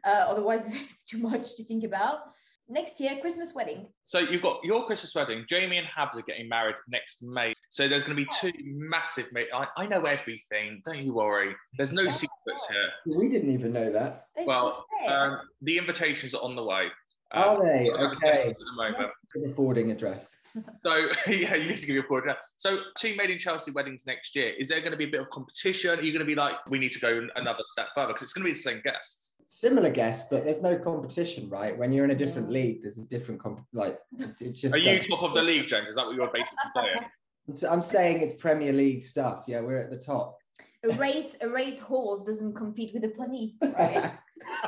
Uh, 0.06 0.26
otherwise, 0.28 0.64
it's 0.74 1.06
too 1.06 1.20
much 1.20 1.56
to 1.56 1.64
think 1.64 1.86
about. 1.86 2.20
Next 2.70 3.00
year, 3.00 3.18
Christmas 3.22 3.54
wedding. 3.54 3.88
So 4.04 4.20
you've 4.20 4.42
got 4.42 4.60
your 4.64 4.86
Christmas 4.86 5.16
wedding. 5.16 5.46
Jamie 5.48 5.78
and 5.78 5.88
Habs 5.88 6.18
are 6.18 6.22
getting 6.22 6.50
married 6.50 6.76
next 6.90 7.24
May. 7.24 7.54
So 7.70 7.88
there's 7.88 8.04
going 8.04 8.18
to 8.18 8.24
be 8.24 8.30
two 8.42 8.52
massive. 8.66 9.30
Ma- 9.32 9.42
I, 9.54 9.68
I 9.84 9.86
know 9.86 10.02
everything. 10.02 10.82
Don't 10.86 11.00
you 11.00 11.14
worry. 11.14 11.56
There's 11.78 11.94
no 11.94 12.04
secrets 12.10 12.68
here. 12.70 12.90
We 13.18 13.30
didn't 13.30 13.54
even 13.54 13.72
know 13.72 13.90
that. 13.94 14.26
That's 14.36 14.48
Well, 14.48 14.86
okay. 15.02 15.14
um, 15.14 15.40
the 15.62 15.78
invitations 15.78 16.36
are 16.36 16.42
on 16.44 16.58
the 16.58 16.64
way. 16.64 16.88
Um, 17.32 17.44
Are 17.44 17.64
they? 17.64 17.90
Okay. 17.90 18.16
guests 18.22 18.46
At 18.46 18.58
the 18.58 18.74
moment. 18.76 19.12
The 19.34 19.50
forwarding 19.50 19.92
address. 19.92 20.28
So 20.84 21.10
yeah, 21.28 21.54
you 21.54 21.68
need 21.68 21.78
to 21.78 21.86
give 21.86 21.96
your 22.10 22.18
address. 22.20 22.38
So 22.56 22.80
two 22.98 23.16
made 23.16 23.30
in 23.30 23.38
Chelsea 23.38 23.70
weddings 23.70 24.06
next 24.08 24.36
year. 24.36 24.54
Is 24.58 24.68
there 24.68 24.80
going 24.80 24.92
to 24.92 24.98
be 24.98 25.04
a 25.04 25.08
bit 25.10 25.22
of 25.22 25.30
competition? 25.30 26.00
Are 26.00 26.02
you 26.02 26.12
going 26.12 26.22
to 26.22 26.26
be 26.26 26.34
like, 26.34 26.56
we 26.68 26.80
need 26.80 26.92
to 26.94 27.00
go 27.00 27.28
another 27.36 27.60
step 27.66 27.90
further 27.94 28.08
because 28.08 28.24
it's 28.24 28.34
going 28.34 28.44
to 28.44 28.50
be 28.50 28.54
the 28.54 28.60
same 28.60 28.82
guests? 28.84 29.34
Similar 29.50 29.90
guests, 29.90 30.28
but 30.30 30.44
there's 30.44 30.62
no 30.62 30.78
competition, 30.78 31.50
right? 31.50 31.78
When 31.78 31.94
you're 31.94 32.04
in 32.04 32.12
a 32.12 32.16
different 32.16 32.50
league, 32.50 32.82
there's 32.82 32.98
a 32.98 33.06
different 33.06 33.40
comp- 33.40 33.66
like 33.72 33.98
it's 34.42 34.60
just. 34.60 34.76
Are 34.76 34.78
you 34.78 35.00
top 35.08 35.24
of 35.24 35.34
the 35.34 35.42
league, 35.42 35.68
James? 35.68 35.88
Is 35.88 35.96
that 35.96 36.06
what 36.06 36.16
you're 36.16 36.28
basically 36.28 36.58
saying? 36.76 37.72
I'm 37.72 37.82
saying 37.82 38.22
it's 38.22 38.34
Premier 38.34 38.74
League 38.74 39.04
stuff. 39.04 39.46
Yeah, 39.48 39.62
we're 39.62 39.82
at 39.82 39.90
the 39.90 39.98
top. 39.98 40.38
a 40.84 40.94
race, 40.98 41.38
a 41.42 41.48
race 41.48 41.80
horse 41.80 42.24
doesn't 42.24 42.56
compete 42.56 42.94
with 42.94 43.06
a 43.06 43.10
pony, 43.10 43.54
right? 43.62 44.12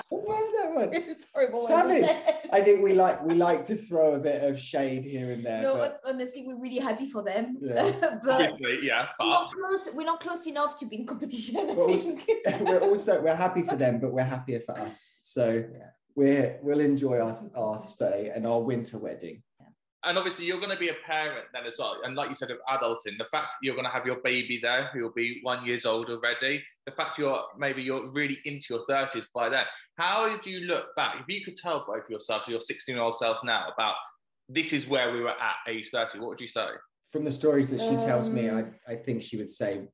Well, 0.09 0.51
that 0.57 0.73
one. 0.73 0.89
it's 0.93 1.25
horrible. 1.33 1.65
I 1.65 1.67
Savage. 1.67 2.09
I 2.51 2.61
think 2.61 2.81
we 2.83 2.93
like 2.93 3.23
we 3.23 3.35
like 3.35 3.63
to 3.65 3.75
throw 3.75 4.13
a 4.13 4.19
bit 4.19 4.43
of 4.43 4.59
shade 4.59 5.03
here 5.03 5.31
and 5.31 5.45
there. 5.45 5.61
No, 5.61 5.75
but 5.75 6.01
but 6.03 6.13
honestly, 6.13 6.43
we're 6.45 6.59
really 6.59 6.79
happy 6.79 7.05
for 7.09 7.23
them. 7.23 7.57
Yeah. 7.61 7.91
but 8.23 8.41
Obviously, 8.41 8.79
yes, 8.83 9.11
we're 9.19 9.27
not 9.27 9.51
close. 9.51 9.89
We're 9.93 10.05
not 10.05 10.19
close 10.19 10.47
enough 10.47 10.79
to 10.79 10.85
be 10.85 10.97
in 10.97 11.05
competition. 11.05 11.57
I 11.57 11.63
We're 11.73 11.83
also- 11.83 12.17
we're 12.61 12.79
also 12.79 13.21
we're 13.21 13.35
happy 13.35 13.63
for 13.63 13.75
them, 13.75 13.99
but 13.99 14.11
we're 14.11 14.23
happier 14.23 14.61
for 14.61 14.77
us. 14.79 15.19
So 15.21 15.63
we're 16.15 16.59
we'll 16.61 16.79
enjoy 16.79 17.19
our, 17.19 17.39
our 17.55 17.79
stay 17.79 18.31
and 18.33 18.45
our 18.45 18.61
winter 18.61 18.97
wedding. 18.97 19.43
And 20.05 20.17
obviously 20.17 20.45
you're 20.45 20.59
going 20.59 20.71
to 20.71 20.77
be 20.77 20.89
a 20.89 20.95
parent 21.05 21.47
then 21.53 21.65
as 21.65 21.77
well. 21.77 21.97
And 22.03 22.15
like 22.15 22.29
you 22.29 22.35
said, 22.35 22.51
of 22.51 22.57
adulting, 22.69 23.17
the 23.17 23.25
fact 23.31 23.55
you're 23.61 23.75
going 23.75 23.85
to 23.85 23.91
have 23.91 24.05
your 24.05 24.19
baby 24.23 24.59
there 24.61 24.89
who 24.93 25.01
will 25.01 25.13
be 25.13 25.39
one 25.43 25.65
years 25.65 25.85
old 25.85 26.09
already, 26.09 26.63
the 26.85 26.91
fact 26.93 27.17
you're 27.17 27.43
maybe 27.57 27.83
you're 27.83 28.09
really 28.09 28.37
into 28.45 28.67
your 28.71 28.85
30s 28.89 29.27
by 29.33 29.49
then. 29.49 29.65
How 29.97 30.27
did 30.29 30.45
you 30.45 30.61
look 30.61 30.95
back? 30.95 31.17
If 31.19 31.33
you 31.33 31.43
could 31.43 31.55
tell 31.55 31.85
both 31.85 32.09
yourselves, 32.09 32.47
your 32.47 32.61
16 32.61 32.95
year 32.95 33.03
old 33.03 33.15
selves 33.15 33.43
now 33.43 33.67
about 33.73 33.95
this 34.47 34.73
is 34.73 34.87
where 34.87 35.11
we 35.11 35.21
were 35.21 35.29
at 35.29 35.55
age 35.67 35.89
30, 35.89 36.19
what 36.19 36.29
would 36.29 36.41
you 36.41 36.47
say? 36.47 36.67
From 37.11 37.25
the 37.25 37.31
stories 37.31 37.69
that 37.69 37.79
she 37.79 37.95
tells 37.97 38.29
me, 38.29 38.49
I, 38.49 38.61
Um, 38.61 38.75
I 38.87 38.95
think 38.95 39.21
she 39.21 39.37
would 39.37 39.49
say 39.49 39.87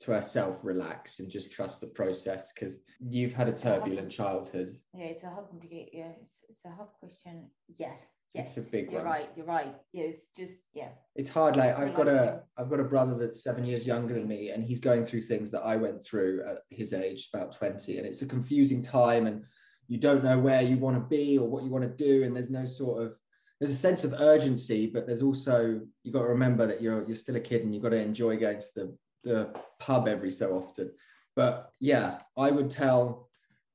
to 0.00 0.12
herself, 0.12 0.58
relax 0.62 1.20
and 1.20 1.30
just 1.30 1.50
trust 1.50 1.80
the 1.80 1.86
process 1.88 2.52
because 2.52 2.80
you've 3.00 3.32
had 3.32 3.48
a 3.48 3.56
turbulent 3.56 4.10
childhood. 4.10 4.76
Yeah, 4.92 5.06
it's 5.06 5.24
a 5.24 5.30
hard 5.30 5.48
complicated. 5.48 5.88
Yeah, 5.92 6.12
it's, 6.20 6.44
it's 6.48 6.64
a 6.64 6.70
hard 6.70 6.88
question. 7.00 7.50
Yeah, 7.68 7.94
It's 8.34 8.56
a 8.56 8.70
big 8.70 8.86
one. 8.86 8.92
you're 8.92 9.02
one. 9.02 9.12
right. 9.12 9.30
You're 9.36 9.46
right. 9.46 9.74
Yeah, 9.92 10.04
it's 10.04 10.28
just 10.36 10.62
yeah. 10.74 10.88
It's 11.14 11.30
hard. 11.30 11.56
Like 11.56 11.78
I've 11.78 11.94
got 11.94 12.08
a. 12.08 12.42
I've 12.58 12.68
got 12.68 12.80
a 12.80 12.84
brother 12.84 13.16
that's 13.16 13.42
seven 13.42 13.64
years 13.64 13.86
younger 13.86 14.14
than 14.14 14.28
me, 14.28 14.50
and 14.50 14.62
he's 14.62 14.80
going 14.80 15.04
through 15.04 15.22
things 15.22 15.50
that 15.52 15.62
I 15.62 15.76
went 15.76 16.02
through 16.02 16.42
at 16.46 16.58
his 16.70 16.92
age, 16.92 17.28
about 17.32 17.52
20. 17.52 17.98
And 17.98 18.06
it's 18.06 18.22
a 18.22 18.26
confusing 18.26 18.82
time, 18.82 19.26
and 19.26 19.44
you 19.88 19.98
don't 19.98 20.24
know 20.24 20.38
where 20.38 20.62
you 20.62 20.76
want 20.76 20.96
to 20.96 21.00
be 21.00 21.38
or 21.38 21.48
what 21.48 21.64
you 21.64 21.70
want 21.70 21.84
to 21.84 22.04
do. 22.04 22.24
And 22.24 22.34
there's 22.34 22.50
no 22.50 22.66
sort 22.66 23.02
of 23.02 23.16
there's 23.60 23.72
a 23.72 23.76
sense 23.76 24.04
of 24.04 24.14
urgency, 24.14 24.86
but 24.86 25.06
there's 25.06 25.22
also 25.22 25.80
you 26.02 26.12
got 26.12 26.22
to 26.22 26.28
remember 26.28 26.66
that 26.66 26.82
you're 26.82 27.06
you're 27.06 27.16
still 27.16 27.36
a 27.36 27.40
kid 27.40 27.62
and 27.62 27.74
you've 27.74 27.82
got 27.82 27.90
to 27.90 28.00
enjoy 28.00 28.36
going 28.36 28.58
to 28.58 28.66
the, 28.74 28.96
the 29.24 29.60
pub 29.78 30.08
every 30.08 30.30
so 30.30 30.56
often. 30.56 30.90
But 31.34 31.70
yeah, 31.80 32.18
I 32.36 32.50
would 32.50 32.70
tell 32.70 33.28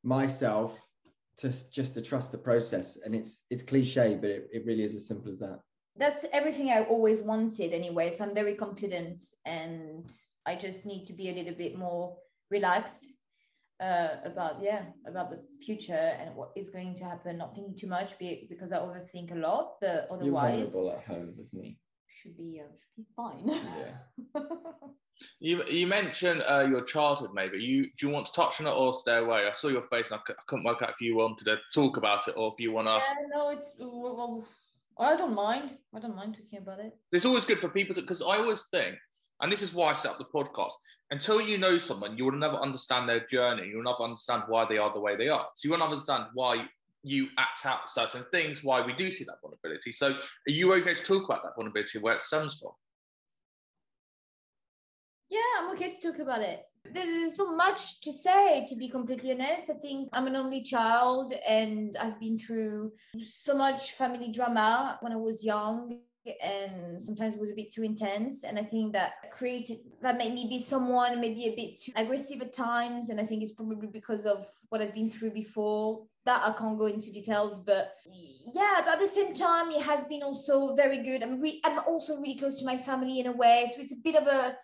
myself 0.03 0.79
to 1.41 1.71
just 1.71 1.93
to 1.95 2.01
trust 2.01 2.31
the 2.31 2.38
process. 2.38 2.98
And 3.03 3.13
it's 3.13 3.45
it's 3.50 3.63
cliche, 3.63 4.17
but 4.19 4.29
it, 4.29 4.50
it 4.51 4.65
really 4.65 4.83
is 4.83 4.95
as 4.95 5.07
simple 5.07 5.29
as 5.29 5.39
that. 5.39 5.60
That's 5.98 6.25
everything 6.31 6.69
I 6.69 6.83
always 6.83 7.21
wanted 7.21 7.74
anyway. 7.74 8.12
So 8.12 8.24
I'm 8.24 8.33
very 8.33 8.55
confident, 8.55 9.24
and 9.45 10.10
I 10.45 10.55
just 10.55 10.86
need 10.86 11.05
to 11.05 11.13
be 11.13 11.29
a 11.29 11.33
little 11.33 11.55
bit 11.55 11.77
more 11.77 12.17
relaxed 12.50 13.05
uh, 13.81 14.15
about 14.24 14.62
yeah 14.62 14.83
about 15.07 15.31
the 15.31 15.39
future 15.65 16.13
and 16.19 16.36
what 16.36 16.51
is 16.55 16.69
going 16.69 16.95
to 16.95 17.03
happen. 17.03 17.38
Not 17.38 17.55
thinking 17.55 17.75
too 17.75 17.88
much 17.88 18.17
be, 18.19 18.48
because 18.50 18.71
I 18.71 18.77
overthink 18.77 19.31
a 19.31 19.36
lot, 19.36 19.75
but 19.81 20.07
You're 20.10 20.19
otherwise 20.19 20.74
vulnerable 20.74 20.91
at 20.91 21.05
home 21.05 21.33
with 21.38 21.53
me. 21.53 21.79
should 22.07 22.38
be 22.38 22.62
uh, 22.63 22.71
should 22.71 22.95
be 22.95 23.07
fine. 23.15 23.48
Yeah. 23.48 24.41
You, 25.40 25.63
you 25.66 25.88
mentioned 25.88 26.44
uh, 26.50 26.68
your 26.70 26.84
childhood, 26.84 27.32
maybe. 27.34 27.58
You 27.60 27.84
do 27.98 28.08
you 28.08 28.10
want 28.10 28.28
to 28.28 28.34
touch 28.34 28.60
on 28.62 28.68
it 28.68 28.72
or 28.72 28.94
stay 28.94 29.18
away? 29.18 29.48
I 29.48 29.51
saw 29.51 29.68
your 29.68 29.84
face 29.84 30.12
and 30.12 30.20
I, 30.20 30.34
couldn't 30.48 30.66
work 30.66 30.82
out 30.82 30.92
if 30.92 31.01
you 31.01 31.16
wanted 31.16 31.46
to 31.46 31.58
talk 31.74 31.98
about 31.98 32.28
it 32.28 32.36
or 32.38 32.54
if 32.54 32.60
you 32.60 32.72
want 32.72 32.88
to. 32.88 32.94
yeah, 32.94 33.28
no, 33.34 33.50
it's 33.50 33.75
well, 33.80 34.46
I 35.00 35.16
don't 35.16 35.34
mind. 35.34 35.78
I 35.96 36.00
don't 36.00 36.16
mind 36.16 36.36
talking 36.36 36.60
about 36.60 36.80
it. 36.80 36.96
It's 37.12 37.25
always 37.25 37.46
good 37.46 37.60
for 37.60 37.70
people 37.70 37.96
to, 37.96 38.01
because 38.01 38.22
I 38.22 38.38
always 38.38 38.66
think, 38.72 38.96
and 39.42 39.51
this 39.51 39.62
is 39.62 39.74
why 39.74 39.90
I 39.90 39.94
set 39.94 40.12
up 40.12 40.18
the 40.18 40.25
podcast, 40.25 40.74
until 41.10 41.42
you 41.42 41.58
know 41.58 41.78
someone, 41.78 42.18
you 42.18 42.25
will 42.25 42.32
never 42.34 42.56
understand 42.56 43.10
their 43.10 43.25
journey. 43.25 43.68
You'll 43.68 43.84
never 43.84 44.04
understand 44.04 44.44
why 44.48 44.66
they 44.66 44.78
are 44.78 44.94
the 44.94 45.00
way 45.00 45.16
they 45.16 45.30
are. 45.30 45.48
So 45.56 45.68
you 45.68 45.72
won't 45.72 45.84
understand 45.84 46.25
why 46.34 46.68
you 47.04 47.28
act 47.38 47.66
out 47.66 47.90
certain 47.90 48.25
things, 48.32 48.63
why 48.63 48.86
we 48.86 48.94
do 48.94 49.10
see 49.10 49.24
that 49.24 49.42
vulnerability. 49.42 49.92
So 49.92 50.12
are 50.12 50.51
you 50.51 50.72
okay 50.75 50.94
to 50.94 51.04
talk 51.04 51.25
about 51.25 51.44
that 51.44 51.56
vulnerability, 51.56 52.00
where 52.00 52.16
it 52.16 52.24
stems 52.24 52.60
from? 52.60 52.72
Okay 55.72 55.90
to 55.90 56.01
talk 56.01 56.20
about 56.20 56.42
it. 56.42 56.63
There's 56.94 57.38
not 57.38 57.56
much 57.56 58.01
to 58.01 58.12
say, 58.12 58.66
to 58.68 58.75
be 58.75 58.90
completely 58.90 59.32
honest. 59.32 59.70
I 59.70 59.75
think 59.75 60.10
I'm 60.13 60.28
an 60.28 60.36
only 60.36 60.63
child 60.63 61.34
and 61.48 61.96
I've 62.01 62.20
been 62.20 62.38
through 62.38 62.92
so 63.22 63.56
much 63.56 63.94
family 63.94 64.32
drama 64.32 64.98
when 65.01 65.13
I 65.13 65.18
was 65.18 65.44
young 65.46 66.00
and 66.44 67.01
sometimes 67.01 67.36
it 67.36 67.40
was 67.40 67.50
a 67.50 67.56
bit 67.56 67.74
too 67.74 67.82
intense 67.82 68.44
and 68.44 68.60
i 68.60 68.62
think 68.62 68.94
that 68.94 69.13
created 69.32 69.80
that 70.04 70.20
made 70.20 70.34
me 70.34 70.46
be 70.48 70.60
someone 70.60 71.20
maybe 71.20 71.46
a 71.46 71.56
bit 71.56 71.80
too 71.82 71.92
aggressive 71.96 72.40
at 72.42 72.54
times 72.54 73.10
and 73.10 73.20
i 73.20 73.25
think 73.25 73.42
it's 73.42 73.54
probably 73.54 73.88
because 73.88 74.28
of 74.28 74.46
what 74.70 74.82
i've 74.82 74.94
been 74.94 75.10
through 75.10 75.32
before 75.32 76.04
that 76.24 76.40
i 76.46 76.54
can't 76.56 76.78
go 76.78 76.86
into 76.86 77.12
details 77.12 77.62
but 77.62 77.94
yeah 78.54 78.82
but 78.86 78.94
at 78.94 79.00
the 79.00 79.08
same 79.08 79.34
time 79.34 79.72
it 79.72 79.82
has 79.82 80.04
been 80.04 80.22
also 80.22 80.75
very 80.75 81.01
good 81.01 81.24
i'm 81.24 81.42
re- 81.42 81.60
i'm 81.66 81.80
also 81.88 82.16
really 82.18 82.38
close 82.38 82.60
to 82.60 82.66
my 82.66 82.78
family 82.78 83.20
in 83.20 83.25
a 83.25 83.32
way 83.32 83.68
so 83.74 83.82
it's 83.82 83.94
a 83.94 84.01
bit 84.04 84.16
of 84.16 84.28
a 84.28 84.56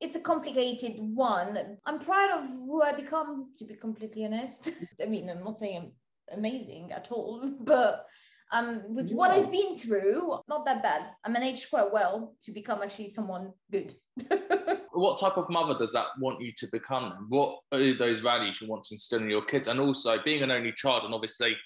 it's 0.00 0.16
a 0.16 0.20
complicated 0.20 0.92
one 0.98 1.76
i'm 1.86 1.98
proud 1.98 2.30
of 2.38 2.48
who 2.48 2.82
i 2.82 2.92
become 2.92 3.50
to 3.56 3.64
be 3.64 3.74
completely 3.74 4.24
honest 4.24 4.70
i 5.02 5.06
mean 5.06 5.28
i'm 5.28 5.44
not 5.44 5.58
saying 5.58 5.92
i'm 6.32 6.38
amazing 6.38 6.90
at 6.92 7.08
all 7.10 7.50
but 7.60 8.06
um, 8.52 8.82
with 8.88 9.12
what 9.12 9.30
I've 9.30 9.52
been 9.52 9.76
through, 9.76 10.36
not 10.48 10.66
that 10.66 10.82
bad. 10.82 11.02
I 11.24 11.28
managed 11.28 11.70
quite 11.70 11.92
well 11.92 12.34
to 12.42 12.52
become 12.52 12.82
actually 12.82 13.08
someone 13.08 13.52
good. 13.70 13.94
what 14.92 15.20
type 15.20 15.36
of 15.36 15.48
mother 15.48 15.78
does 15.78 15.92
that 15.92 16.06
want 16.18 16.40
you 16.40 16.52
to 16.58 16.66
become? 16.72 17.26
What 17.28 17.60
are 17.72 17.94
those 17.94 18.20
values 18.20 18.60
you 18.60 18.68
want 18.68 18.84
to 18.84 18.94
instill 18.94 19.20
in 19.20 19.30
your 19.30 19.44
kids? 19.44 19.68
And 19.68 19.78
also 19.78 20.18
being 20.24 20.42
an 20.42 20.50
only 20.50 20.72
child 20.72 21.04
and 21.04 21.14
obviously 21.14 21.56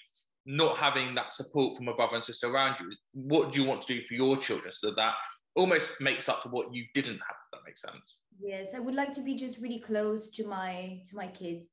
not 0.45 0.77
having 0.77 1.15
that 1.15 1.33
support 1.33 1.75
from 1.75 1.87
a 1.87 1.95
brother 1.95 2.15
and 2.15 2.23
sister 2.23 2.47
around 2.47 2.75
you, 2.79 2.91
what 3.13 3.51
do 3.51 3.59
you 3.59 3.67
want 3.67 3.81
to 3.81 3.87
do 3.87 4.05
for 4.05 4.13
your 4.13 4.37
children 4.37 4.71
so 4.71 4.93
that 4.95 5.13
almost 5.55 5.89
makes 5.99 6.29
up 6.29 6.43
for 6.43 6.49
what 6.49 6.73
you 6.73 6.85
didn't 6.93 7.17
have, 7.17 7.34
makes 7.65 7.81
sense? 7.81 8.21
Yes, 8.39 8.73
I 8.75 8.79
would 8.79 8.95
like 8.95 9.13
to 9.13 9.21
be 9.21 9.35
just 9.35 9.59
really 9.59 9.79
close 9.79 10.29
to 10.31 10.47
my 10.47 11.01
to 11.09 11.15
my 11.15 11.27
kids, 11.27 11.69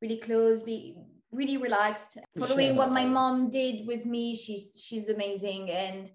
really 0.00 0.18
close, 0.18 0.62
be 0.62 0.96
really 1.32 1.56
relaxed 1.56 2.16
following 2.38 2.74
what 2.74 2.90
my 2.90 3.04
mom 3.04 3.50
did 3.50 3.86
with 3.86 4.06
me 4.06 4.34
she's 4.34 4.82
she's 4.82 5.10
amazing 5.10 5.70
and 5.70 6.10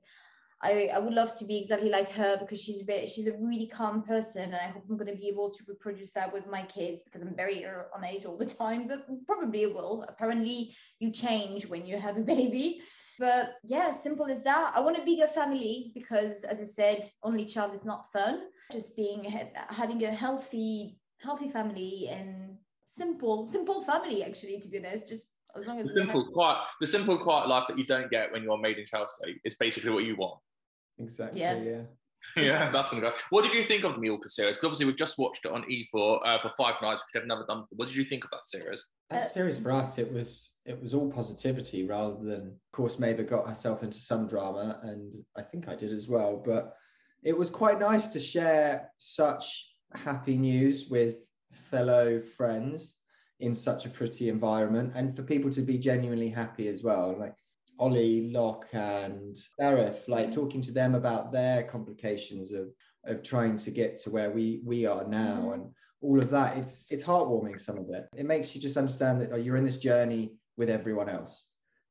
I, 0.63 0.89
I 0.94 1.00
would 1.00 1.13
love 1.13 1.38
to 1.39 1.46
be 1.46 1.58
exactly 1.58 1.89
like 1.89 2.10
her 2.13 2.38
because 2.38 2.62
she's 2.62 2.82
very 2.82 3.06
she's 3.06 3.27
a 3.27 3.38
really 3.38 3.68
calm 3.68 4.01
person 4.01 4.44
and 4.44 4.56
I 4.56 4.70
hope 4.70 4.86
I'm 4.89 4.98
going 4.98 5.13
to 5.13 5.20
be 5.20 5.27
able 5.27 5.51
to 5.51 5.63
reproduce 5.68 6.13
that 6.13 6.32
with 6.32 6.48
my 6.48 6.62
kids 6.63 7.03
because 7.03 7.22
I'm 7.22 7.36
very 7.36 7.65
uh, 7.65 7.84
on 7.94 8.06
age 8.06 8.25
all 8.25 8.38
the 8.38 8.46
time 8.46 8.88
but 8.88 9.06
probably 9.27 9.68
will. 9.68 10.06
Apparently 10.08 10.74
you 11.00 11.12
change 11.12 11.68
when 11.68 11.86
you 11.86 11.98
have 11.98 12.18
a 12.18 12.22
baby 12.22 12.82
but 13.20 13.55
yeah 13.63 13.91
simple 13.91 14.27
as 14.29 14.43
that 14.43 14.74
I 14.75 14.82
want 14.82 14.98
a 14.98 15.03
bigger 15.03 15.27
family 15.27 15.91
because 15.93 16.43
as 16.43 16.60
I 16.62 16.65
said 16.65 17.10
only 17.24 17.46
child 17.46 17.74
is 17.74 17.86
not 17.86 18.12
fun 18.12 18.41
just 18.72 18.96
being 18.96 19.24
having 19.70 20.03
a 20.03 20.12
healthy 20.12 20.98
healthy 21.24 21.50
family 21.50 22.10
and 22.12 22.58
simple, 22.86 23.48
simple 23.48 23.82
family 23.82 24.24
actually, 24.24 24.60
to 24.60 24.67
be 24.67 24.77
honest. 24.79 25.10
Just 25.10 25.27
as 25.55 25.65
long 25.65 25.79
as 25.79 25.86
the 25.86 25.91
simple, 25.91 26.29
quiet, 26.32 26.60
the 26.82 26.88
simple, 26.88 27.17
quiet 27.17 27.48
life 27.48 27.65
that 27.67 27.77
you 27.77 27.84
don't 27.84 28.12
get 28.12 28.32
when 28.32 28.43
you're 28.43 28.58
made 28.58 28.77
in 28.77 28.86
Chelsea 28.86 29.39
is 29.43 29.55
basically 29.55 29.91
what 29.91 30.03
you 30.03 30.15
want. 30.15 30.39
Exactly. 31.00 31.41
Yeah. 31.41 31.62
Yeah. 31.62 31.82
yeah, 32.38 32.72
that's 32.72 32.89
gonna 32.89 33.01
go. 33.01 33.12
What 33.32 33.43
did 33.43 33.53
you 33.53 33.63
think 33.63 33.84
of 33.84 33.96
the 33.96 34.00
Mallorca 34.00 34.29
series? 34.29 34.55
Because 34.55 34.67
obviously 34.67 34.86
we've 34.86 34.98
just 34.98 35.20
watched 35.20 35.46
it 35.46 35.51
on 35.51 35.63
E4 35.63 36.20
uh, 36.25 36.39
for 36.39 36.53
five 36.58 36.75
nights, 36.82 37.03
which 37.03 37.22
I've 37.22 37.27
never 37.27 37.46
done 37.46 37.62
before. 37.62 37.75
What 37.75 37.88
did 37.89 37.98
you 37.98 38.05
think 38.05 38.24
of 38.24 38.29
that 38.32 38.46
series? 38.48 38.82
That 39.13 39.32
series 39.32 39.58
for 39.58 39.72
us, 39.72 39.98
it 39.98 40.12
was 40.12 40.60
it 40.65 40.82
was 40.82 40.93
all 40.93 41.12
positivity 41.12 41.86
rather 41.86 42.15
than, 42.24 42.48
of 42.48 42.72
course, 42.72 42.96
Maeva 42.96 43.27
got 43.27 43.48
herself 43.48 43.84
into 43.84 43.98
some 43.98 44.27
drama, 44.27 44.79
and 44.84 45.13
I 45.38 45.41
think 45.41 45.67
I 45.67 45.75
did 45.75 45.91
as 45.91 46.08
well. 46.08 46.41
But 46.43 46.75
it 47.24 47.38
was 47.38 47.50
quite 47.50 47.79
nice 47.79 48.10
to 48.10 48.20
share 48.20 48.91
such 48.98 49.74
happy 49.96 50.38
news 50.38 50.88
with 50.89 51.29
fellow 51.51 52.20
friends 52.20 52.98
in 53.39 53.53
such 53.53 53.86
a 53.86 53.89
pretty 53.89 54.29
environment 54.29 54.93
and 54.96 55.15
for 55.15 55.24
people 55.24 55.51
to 55.51 55.62
be 55.62 55.77
genuinely 55.77 56.29
happy 56.29 56.67
as 56.67 56.84
well 56.84 57.15
like 57.20 57.36
ollie 57.79 58.32
locke 58.32 58.67
and 58.74 59.38
gareth 59.60 60.05
like 60.08 60.32
talking 60.32 60.62
to 60.62 60.72
them 60.72 60.96
about 60.96 61.32
their 61.32 61.63
complications 61.63 62.52
of 62.52 62.69
of 63.06 63.21
trying 63.23 63.58
to 63.58 63.71
get 63.71 63.97
to 63.97 64.10
where 64.10 64.32
we 64.32 64.62
we 64.63 64.86
are 64.86 65.06
now 65.08 65.41
mm-hmm. 65.41 65.54
and 65.54 65.71
all 66.04 66.20
of 66.20 66.30
that 66.30 66.58
it's 66.58 66.86
it's 66.89 67.04
heartwarming 67.04 67.60
some 67.60 67.78
of 67.78 67.89
it 67.89 68.06
it 68.16 68.26
makes 68.26 68.54
you 68.54 68.62
just 68.62 68.78
understand 68.78 69.22
that 69.22 69.44
you're 69.44 69.58
in 69.58 69.66
this 69.66 69.78
journey 69.78 70.34
with 70.58 70.70
everyone 70.70 71.10
else 71.10 71.50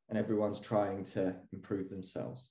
and 0.08 0.18
everyone's 0.18 0.60
trying 0.60 1.02
to 1.02 1.34
improve 1.52 1.88
themselves 1.88 2.50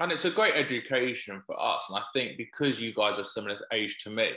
and 0.00 0.12
it's 0.12 0.26
a 0.26 0.30
great 0.30 0.54
education 0.54 1.40
for 1.46 1.60
us 1.60 1.86
and 1.88 1.98
i 1.98 2.02
think 2.12 2.36
because 2.36 2.80
you 2.80 2.94
guys 2.94 3.18
are 3.18 3.24
similar 3.24 3.58
age 3.72 3.98
to 3.98 4.10
me 4.10 4.30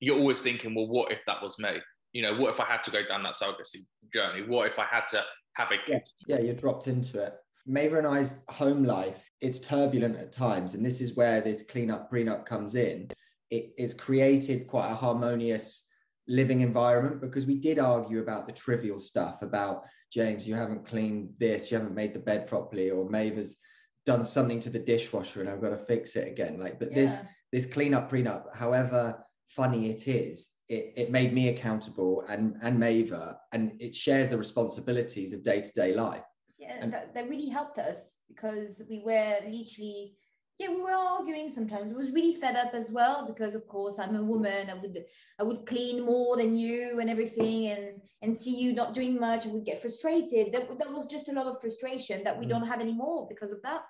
you're 0.00 0.18
always 0.18 0.42
thinking, 0.42 0.74
well, 0.74 0.88
what 0.88 1.12
if 1.12 1.20
that 1.26 1.42
was 1.42 1.58
me? 1.58 1.80
You 2.12 2.22
know, 2.22 2.34
what 2.34 2.54
if 2.54 2.60
I 2.60 2.64
had 2.64 2.82
to 2.84 2.90
go 2.90 3.06
down 3.06 3.22
that 3.22 3.34
surrogacy 3.34 3.86
journey? 4.12 4.46
What 4.46 4.70
if 4.70 4.78
I 4.78 4.84
had 4.84 5.06
to 5.08 5.22
have 5.54 5.70
a 5.70 5.78
kid? 5.86 6.02
Yeah, 6.26 6.36
yeah 6.36 6.42
you're 6.42 6.54
dropped 6.54 6.86
into 6.86 7.22
it. 7.22 7.34
Maeva 7.68 7.98
and 7.98 8.06
I's 8.06 8.44
home 8.48 8.84
life, 8.84 9.28
it's 9.40 9.58
turbulent 9.58 10.16
at 10.16 10.32
times. 10.32 10.74
And 10.74 10.84
this 10.84 11.00
is 11.00 11.16
where 11.16 11.40
this 11.40 11.62
cleanup, 11.62 12.10
prenup 12.10 12.46
comes 12.46 12.74
in. 12.74 13.10
It, 13.50 13.72
it's 13.76 13.94
created 13.94 14.66
quite 14.66 14.90
a 14.90 14.94
harmonious 14.94 15.85
living 16.28 16.60
environment 16.60 17.20
because 17.20 17.46
we 17.46 17.56
did 17.56 17.78
argue 17.78 18.20
about 18.20 18.46
the 18.46 18.52
trivial 18.52 18.98
stuff 18.98 19.42
about 19.42 19.84
James, 20.12 20.46
you 20.46 20.54
haven't 20.54 20.86
cleaned 20.86 21.30
this, 21.38 21.70
you 21.70 21.76
haven't 21.76 21.94
made 21.94 22.14
the 22.14 22.18
bed 22.18 22.46
properly, 22.46 22.90
or 22.90 23.08
Maeva's 23.08 23.56
done 24.04 24.24
something 24.24 24.60
to 24.60 24.70
the 24.70 24.78
dishwasher 24.78 25.40
and 25.40 25.50
I've 25.50 25.60
got 25.60 25.70
to 25.70 25.76
fix 25.76 26.16
it 26.16 26.28
again. 26.28 26.58
Like, 26.58 26.78
but 26.78 26.90
yeah. 26.90 27.02
this 27.02 27.18
this 27.52 27.66
cleanup, 27.66 28.10
prenup, 28.10 28.54
however 28.54 29.24
funny 29.48 29.90
it 29.90 30.08
is, 30.08 30.50
it, 30.68 30.92
it 30.96 31.10
made 31.10 31.32
me 31.32 31.48
accountable 31.48 32.24
and 32.28 32.56
and 32.62 32.78
Maeva, 32.78 33.36
and 33.52 33.72
it 33.80 33.94
shares 33.94 34.30
the 34.30 34.38
responsibilities 34.38 35.32
of 35.32 35.42
day 35.42 35.60
to 35.60 35.72
day 35.72 35.94
life. 35.94 36.24
Yeah, 36.58 36.78
and 36.80 36.92
that, 36.92 37.14
that 37.14 37.28
really 37.28 37.48
helped 37.48 37.78
us 37.78 38.16
because 38.28 38.82
we 38.88 39.00
were 39.00 39.36
literally 39.44 40.16
yeah 40.58 40.68
we 40.68 40.80
were 40.80 40.90
arguing 40.90 41.48
sometimes. 41.48 41.92
I 41.92 41.96
was 41.96 42.10
really 42.10 42.34
fed 42.34 42.56
up 42.56 42.74
as 42.74 42.90
well 42.90 43.26
because 43.26 43.54
of 43.54 43.66
course 43.66 43.98
i'm 43.98 44.16
a 44.16 44.22
woman. 44.22 44.70
I 44.70 44.74
would 44.74 45.04
i 45.38 45.42
would 45.42 45.66
clean 45.66 46.04
more 46.04 46.36
than 46.36 46.56
you 46.56 46.98
and 47.00 47.10
everything 47.10 47.68
and 47.68 48.00
and 48.22 48.34
see 48.34 48.58
you 48.58 48.72
not 48.72 48.94
doing 48.94 49.20
much. 49.20 49.46
I 49.46 49.50
would 49.50 49.64
get 49.64 49.80
frustrated. 49.80 50.52
That, 50.52 50.78
that 50.78 50.90
was 50.90 51.06
just 51.06 51.28
a 51.28 51.32
lot 51.32 51.46
of 51.46 51.60
frustration 51.60 52.24
that 52.24 52.38
we 52.38 52.46
mm. 52.46 52.48
don't 52.48 52.66
have 52.66 52.80
anymore 52.80 53.26
because 53.28 53.52
of 53.52 53.62
that. 53.62 53.82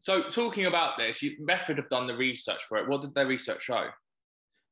So 0.00 0.22
talking 0.24 0.66
about 0.66 0.98
this 0.98 1.22
you 1.22 1.36
method 1.40 1.76
have 1.76 1.88
done 1.88 2.06
the 2.06 2.16
research 2.16 2.62
for 2.68 2.78
it. 2.78 2.88
What 2.88 3.02
did 3.02 3.14
their 3.14 3.26
research 3.26 3.62
show? 3.62 3.88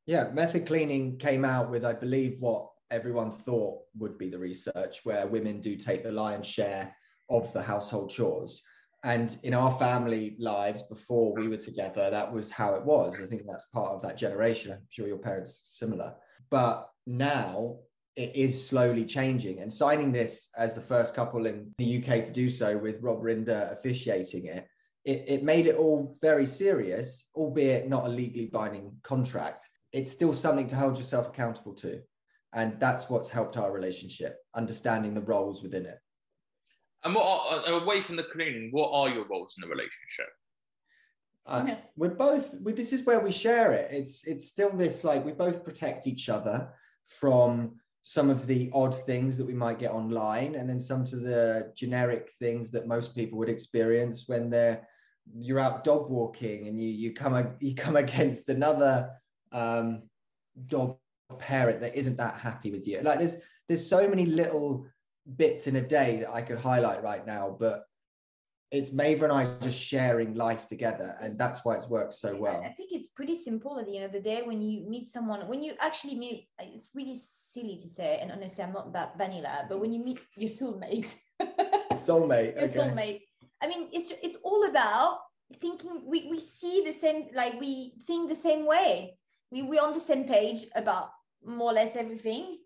Yeah, 0.06 0.28
method 0.32 0.66
cleaning 0.66 1.18
came 1.18 1.44
out 1.44 1.68
with, 1.68 1.84
I 1.84 1.92
believe, 1.92 2.36
what 2.40 2.68
everyone 2.92 3.32
thought 3.32 3.80
would 3.98 4.16
be 4.18 4.28
the 4.28 4.38
research, 4.38 5.00
where 5.02 5.26
women 5.26 5.60
do 5.60 5.74
take 5.74 6.04
the 6.04 6.12
lion's 6.12 6.46
share 6.46 6.94
of 7.28 7.52
the 7.52 7.62
household 7.62 8.10
chores. 8.10 8.62
And 9.06 9.34
in 9.42 9.54
our 9.54 9.72
family 9.78 10.36
lives 10.38 10.82
before 10.82 11.34
we 11.34 11.48
were 11.48 11.56
together, 11.56 12.10
that 12.10 12.30
was 12.30 12.50
how 12.50 12.74
it 12.74 12.84
was. 12.84 13.18
I 13.22 13.26
think 13.26 13.42
that's 13.46 13.64
part 13.66 13.92
of 13.92 14.02
that 14.02 14.18
generation. 14.18 14.72
I'm 14.72 14.80
sure 14.90 15.06
your 15.06 15.16
parents 15.16 15.66
similar. 15.70 16.12
But 16.50 16.88
now 17.06 17.78
it 18.16 18.36
is 18.36 18.68
slowly 18.68 19.06
changing. 19.06 19.60
And 19.60 19.72
signing 19.72 20.12
this 20.12 20.50
as 20.58 20.74
the 20.74 20.80
first 20.80 21.14
couple 21.14 21.46
in 21.46 21.72
the 21.78 21.98
UK 21.98 22.24
to 22.24 22.32
do 22.32 22.50
so 22.50 22.76
with 22.76 23.00
Rob 23.00 23.22
Rinder 23.22 23.72
officiating 23.72 24.46
it, 24.46 24.66
it, 25.04 25.24
it 25.28 25.42
made 25.42 25.66
it 25.66 25.76
all 25.76 26.18
very 26.20 26.44
serious, 26.44 27.26
albeit 27.34 27.88
not 27.88 28.06
a 28.06 28.08
legally 28.08 28.46
binding 28.46 28.92
contract 29.02 29.64
it's 29.96 30.12
still 30.12 30.34
something 30.34 30.66
to 30.66 30.76
hold 30.76 30.98
yourself 30.98 31.28
accountable 31.28 31.72
to. 31.72 32.02
And 32.52 32.78
that's 32.78 33.08
what's 33.08 33.30
helped 33.30 33.56
our 33.56 33.72
relationship, 33.72 34.36
understanding 34.54 35.14
the 35.14 35.22
roles 35.22 35.62
within 35.62 35.86
it. 35.86 35.98
And 37.06 37.14
what 37.14 37.24
are, 37.24 37.72
uh, 37.72 37.80
away 37.80 38.02
from 38.02 38.16
the 38.16 38.24
cleaning, 38.24 38.70
what 38.72 38.90
are 38.92 39.08
your 39.08 39.26
roles 39.28 39.54
in 39.56 39.60
the 39.60 39.68
relationship? 39.68 40.26
Uh, 41.46 41.76
we're 41.96 42.08
both. 42.08 42.52
We, 42.60 42.72
this 42.72 42.92
is 42.92 43.04
where 43.04 43.20
we 43.20 43.30
share 43.30 43.72
it. 43.72 43.92
It's 43.92 44.26
it's 44.26 44.48
still 44.48 44.70
this 44.70 45.04
like 45.04 45.24
we 45.24 45.30
both 45.30 45.62
protect 45.62 46.08
each 46.08 46.28
other 46.28 46.68
from 47.06 47.76
some 48.02 48.28
of 48.28 48.48
the 48.48 48.70
odd 48.74 48.92
things 48.92 49.38
that 49.38 49.46
we 49.46 49.54
might 49.54 49.78
get 49.78 49.92
online, 49.92 50.56
and 50.56 50.68
then 50.68 50.80
some 50.80 51.04
to 51.04 51.16
the 51.16 51.72
generic 51.76 52.32
things 52.40 52.72
that 52.72 52.88
most 52.88 53.14
people 53.14 53.38
would 53.38 53.48
experience 53.48 54.24
when 54.26 54.50
they're 54.50 54.88
you're 55.38 55.60
out 55.60 55.84
dog 55.84 56.10
walking 56.10 56.66
and 56.66 56.80
you 56.80 56.88
you 56.88 57.12
come 57.12 57.54
you 57.60 57.76
come 57.76 57.94
against 58.04 58.48
another 58.48 59.10
um, 59.52 60.02
dog 60.66 60.96
parent 61.38 61.78
that 61.78 61.94
isn't 61.94 62.16
that 62.16 62.34
happy 62.34 62.72
with 62.72 62.88
you. 62.88 63.00
Like 63.02 63.20
there's 63.20 63.36
there's 63.68 63.86
so 63.86 64.08
many 64.08 64.26
little 64.26 64.88
bits 65.36 65.66
in 65.66 65.76
a 65.76 65.80
day 65.80 66.20
that 66.20 66.30
I 66.30 66.42
could 66.42 66.58
highlight 66.58 67.02
right 67.02 67.26
now, 67.26 67.56
but 67.58 67.84
it's 68.70 68.90
Maeva 68.90 69.24
and 69.24 69.32
I 69.32 69.58
just 69.60 69.80
sharing 69.80 70.34
life 70.34 70.66
together, 70.66 71.16
and 71.20 71.38
that's 71.38 71.64
why 71.64 71.74
it's 71.74 71.88
worked 71.88 72.14
so 72.14 72.36
well. 72.36 72.62
I 72.64 72.68
think 72.68 72.90
it's 72.92 73.08
pretty 73.08 73.34
simple 73.34 73.78
at 73.78 73.86
the 73.86 73.96
end 73.96 74.06
of 74.06 74.12
the 74.12 74.20
day 74.20 74.42
when 74.42 74.60
you 74.60 74.88
meet 74.88 75.06
someone. 75.06 75.46
When 75.46 75.62
you 75.62 75.74
actually 75.80 76.16
meet, 76.16 76.48
it's 76.58 76.90
really 76.94 77.14
silly 77.14 77.78
to 77.78 77.88
say, 77.88 78.18
and 78.20 78.32
honestly, 78.32 78.64
I'm 78.64 78.72
not 78.72 78.92
that 78.92 79.16
vanilla, 79.16 79.66
but 79.68 79.80
when 79.80 79.92
you 79.92 80.04
meet 80.04 80.18
your 80.36 80.50
soulmate, 80.50 81.14
soulmate, 81.92 82.54
your 82.54 82.64
okay. 82.64 82.78
soulmate. 82.78 83.20
I 83.62 83.68
mean, 83.68 83.88
it's 83.92 84.12
it's 84.22 84.36
all 84.42 84.68
about 84.68 85.20
thinking. 85.54 86.02
We 86.04 86.26
we 86.28 86.40
see 86.40 86.82
the 86.84 86.92
same, 86.92 87.28
like 87.34 87.60
we 87.60 87.92
think 88.04 88.28
the 88.28 88.34
same 88.34 88.66
way 88.66 89.16
we 89.50 89.62
we're 89.62 89.82
on 89.82 89.92
the 89.92 90.00
same 90.00 90.24
page 90.24 90.66
about 90.74 91.10
more 91.44 91.70
or 91.70 91.74
less 91.74 91.96
everything 91.96 92.58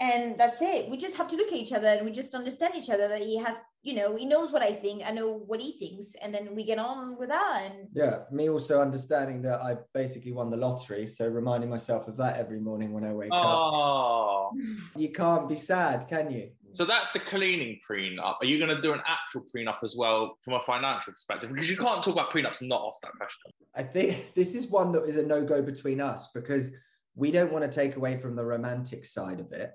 and 0.00 0.38
that's 0.38 0.62
it 0.62 0.88
we 0.88 0.96
just 0.96 1.16
have 1.16 1.26
to 1.26 1.36
look 1.36 1.48
at 1.48 1.54
each 1.54 1.72
other 1.72 1.88
and 1.88 2.04
we 2.04 2.12
just 2.12 2.34
understand 2.34 2.74
each 2.76 2.88
other 2.88 3.08
that 3.08 3.20
he 3.20 3.36
has 3.36 3.62
you 3.82 3.94
know 3.94 4.14
he 4.14 4.24
knows 4.24 4.52
what 4.52 4.62
i 4.62 4.72
think 4.72 5.02
i 5.04 5.10
know 5.10 5.42
what 5.46 5.60
he 5.60 5.72
thinks 5.72 6.14
and 6.22 6.32
then 6.32 6.54
we 6.54 6.62
get 6.64 6.78
on 6.78 7.18
with 7.18 7.28
that 7.28 7.62
and 7.64 7.88
yeah 7.94 8.20
me 8.30 8.48
also 8.48 8.80
understanding 8.80 9.42
that 9.42 9.60
i 9.60 9.76
basically 9.94 10.32
won 10.32 10.50
the 10.50 10.56
lottery 10.56 11.06
so 11.06 11.26
reminding 11.26 11.68
myself 11.68 12.06
of 12.06 12.16
that 12.16 12.36
every 12.36 12.60
morning 12.60 12.92
when 12.92 13.04
i 13.04 13.12
wake 13.12 13.30
up. 13.32 13.44
oh. 13.44 14.52
up 14.52 14.66
you 14.96 15.10
can't 15.10 15.48
be 15.48 15.56
sad 15.56 16.06
can 16.08 16.30
you 16.30 16.50
so 16.72 16.84
that's 16.84 17.12
the 17.12 17.18
cleaning 17.18 17.78
prenup. 17.88 18.36
Are 18.40 18.44
you 18.44 18.58
going 18.58 18.74
to 18.74 18.80
do 18.80 18.92
an 18.92 19.00
actual 19.06 19.42
prenup 19.42 19.82
as 19.82 19.96
well 19.96 20.36
from 20.44 20.54
a 20.54 20.60
financial 20.60 21.12
perspective? 21.12 21.50
Because 21.50 21.70
you 21.70 21.76
can't 21.76 22.02
talk 22.02 22.12
about 22.12 22.30
prenups 22.30 22.60
and 22.60 22.68
not 22.68 22.86
ask 22.86 23.00
that 23.02 23.12
question. 23.12 23.50
I 23.74 23.82
think 23.82 24.32
this 24.34 24.54
is 24.54 24.68
one 24.68 24.92
that 24.92 25.04
is 25.04 25.16
a 25.16 25.22
no 25.22 25.42
go 25.42 25.62
between 25.62 26.00
us 26.00 26.28
because 26.34 26.70
we 27.14 27.30
don't 27.30 27.52
want 27.52 27.64
to 27.64 27.70
take 27.70 27.96
away 27.96 28.16
from 28.16 28.36
the 28.36 28.44
romantic 28.44 29.04
side 29.04 29.40
of 29.40 29.50
it. 29.52 29.72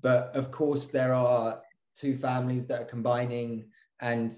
But 0.00 0.34
of 0.34 0.50
course, 0.50 0.86
there 0.86 1.14
are 1.14 1.60
two 1.96 2.16
families 2.16 2.66
that 2.66 2.82
are 2.82 2.86
combining 2.86 3.70
and 4.00 4.32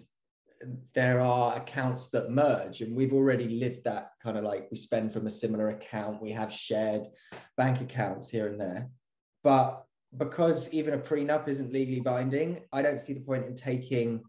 there 0.95 1.21
are 1.21 1.57
accounts 1.57 2.09
that 2.09 2.31
merge. 2.31 2.83
And 2.83 2.95
we've 2.95 3.15
already 3.15 3.49
lived 3.49 3.85
that 3.85 4.13
kind 4.23 4.37
of 4.37 4.45
like 4.45 4.69
we 4.71 4.77
spend 4.77 5.13
from 5.13 5.27
a 5.27 5.31
similar 5.31 5.71
account. 5.71 6.23
We 6.23 6.33
have 6.33 6.53
shared 6.53 7.09
bank 7.57 7.81
accounts 7.81 8.29
here 8.29 8.47
and 8.49 8.61
there. 8.61 8.89
But 9.43 9.85
because 10.17 10.73
even 10.75 10.95
a 10.95 10.99
prenup 10.99 11.49
isn't 11.49 11.73
legally 11.73 12.01
binding 12.01 12.61
i 12.73 12.83
don't 12.83 12.99
see 12.99 13.13
the 13.13 13.21
point 13.21 13.47
in 13.47 13.55
taking 13.55 14.21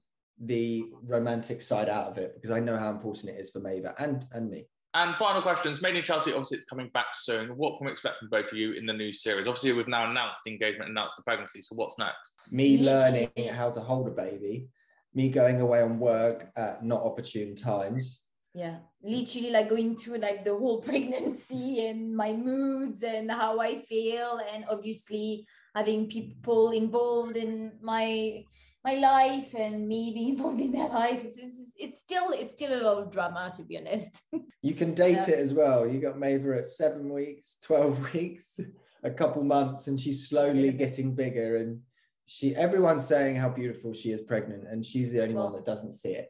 the 0.43 0.85
romantic 1.03 1.61
side 1.61 1.89
out 1.89 2.07
of 2.07 2.17
it 2.17 2.33
because 2.35 2.51
i 2.51 2.59
know 2.59 2.77
how 2.77 2.89
important 2.89 3.29
it 3.29 3.39
is 3.39 3.49
for 3.49 3.59
Maeva 3.59 3.93
and 3.99 4.25
and 4.31 4.49
me 4.49 4.65
and 4.93 5.15
final 5.15 5.41
questions. 5.41 5.81
Made 5.81 5.95
in 5.95 6.03
Chelsea, 6.03 6.31
obviously, 6.31 6.57
it's 6.57 6.65
coming 6.65 6.89
back 6.93 7.07
soon. 7.13 7.49
What 7.57 7.77
can 7.77 7.85
we 7.85 7.91
expect 7.91 8.17
from 8.17 8.29
both 8.29 8.51
of 8.51 8.57
you 8.57 8.73
in 8.73 8.85
the 8.85 8.93
new 8.93 9.11
series? 9.13 9.47
Obviously, 9.47 9.71
we've 9.73 9.87
now 9.87 10.09
announced 10.09 10.41
the 10.45 10.51
engagement, 10.51 10.89
announced 10.89 11.17
the 11.17 11.23
pregnancy. 11.23 11.61
So, 11.61 11.75
what's 11.75 11.97
next? 11.97 12.33
Me 12.51 12.77
learning 12.77 13.29
how 13.51 13.71
to 13.71 13.79
hold 13.79 14.07
a 14.07 14.11
baby, 14.11 14.67
me 15.13 15.29
going 15.29 15.61
away 15.61 15.81
on 15.81 15.99
work 15.99 16.49
at 16.57 16.83
not 16.83 17.03
opportune 17.03 17.55
times. 17.55 18.25
Yeah, 18.53 18.79
literally, 19.01 19.51
like 19.51 19.69
going 19.69 19.97
through 19.97 20.17
like 20.17 20.43
the 20.43 20.57
whole 20.57 20.81
pregnancy 20.81 21.87
and 21.87 22.15
my 22.15 22.33
moods 22.33 23.03
and 23.03 23.31
how 23.31 23.59
I 23.59 23.79
feel, 23.79 24.41
and 24.53 24.65
obviously 24.69 25.47
having 25.73 26.07
people 26.07 26.71
involved 26.71 27.37
in 27.37 27.73
my 27.81 28.43
my 28.83 28.95
life 28.95 29.53
and 29.53 29.87
me 29.87 30.11
being 30.13 30.29
involved 30.29 30.59
in 30.59 30.71
their 30.71 30.89
life. 30.89 31.23
It's, 31.23 31.39
it's, 31.39 31.73
it's 31.77 31.99
still 31.99 32.31
it's 32.31 32.51
still 32.51 32.73
a 32.73 32.81
lot 32.81 32.97
of 32.97 33.11
drama, 33.11 33.51
to 33.55 33.63
be 33.63 33.77
honest. 33.77 34.23
You 34.63 34.75
can 34.75 34.93
date 34.93 35.17
yeah. 35.27 35.33
it 35.33 35.39
as 35.39 35.53
well. 35.55 35.87
You 35.87 35.99
got 35.99 36.17
Maeva 36.17 36.59
at 36.59 36.67
seven 36.67 37.11
weeks, 37.11 37.57
twelve 37.63 38.13
weeks, 38.13 38.59
a 39.03 39.09
couple 39.09 39.43
months, 39.43 39.87
and 39.87 39.99
she's 39.99 40.29
slowly 40.29 40.71
getting 40.71 41.15
bigger. 41.15 41.57
And 41.57 41.79
she, 42.27 42.55
everyone's 42.55 43.03
saying 43.03 43.37
how 43.37 43.49
beautiful 43.49 43.91
she 43.91 44.11
is 44.11 44.21
pregnant, 44.21 44.65
and 44.69 44.85
she's 44.85 45.11
the 45.11 45.23
only 45.23 45.33
well, 45.33 45.45
one 45.45 45.53
that 45.53 45.65
doesn't 45.65 45.93
see 45.93 46.09
it. 46.09 46.29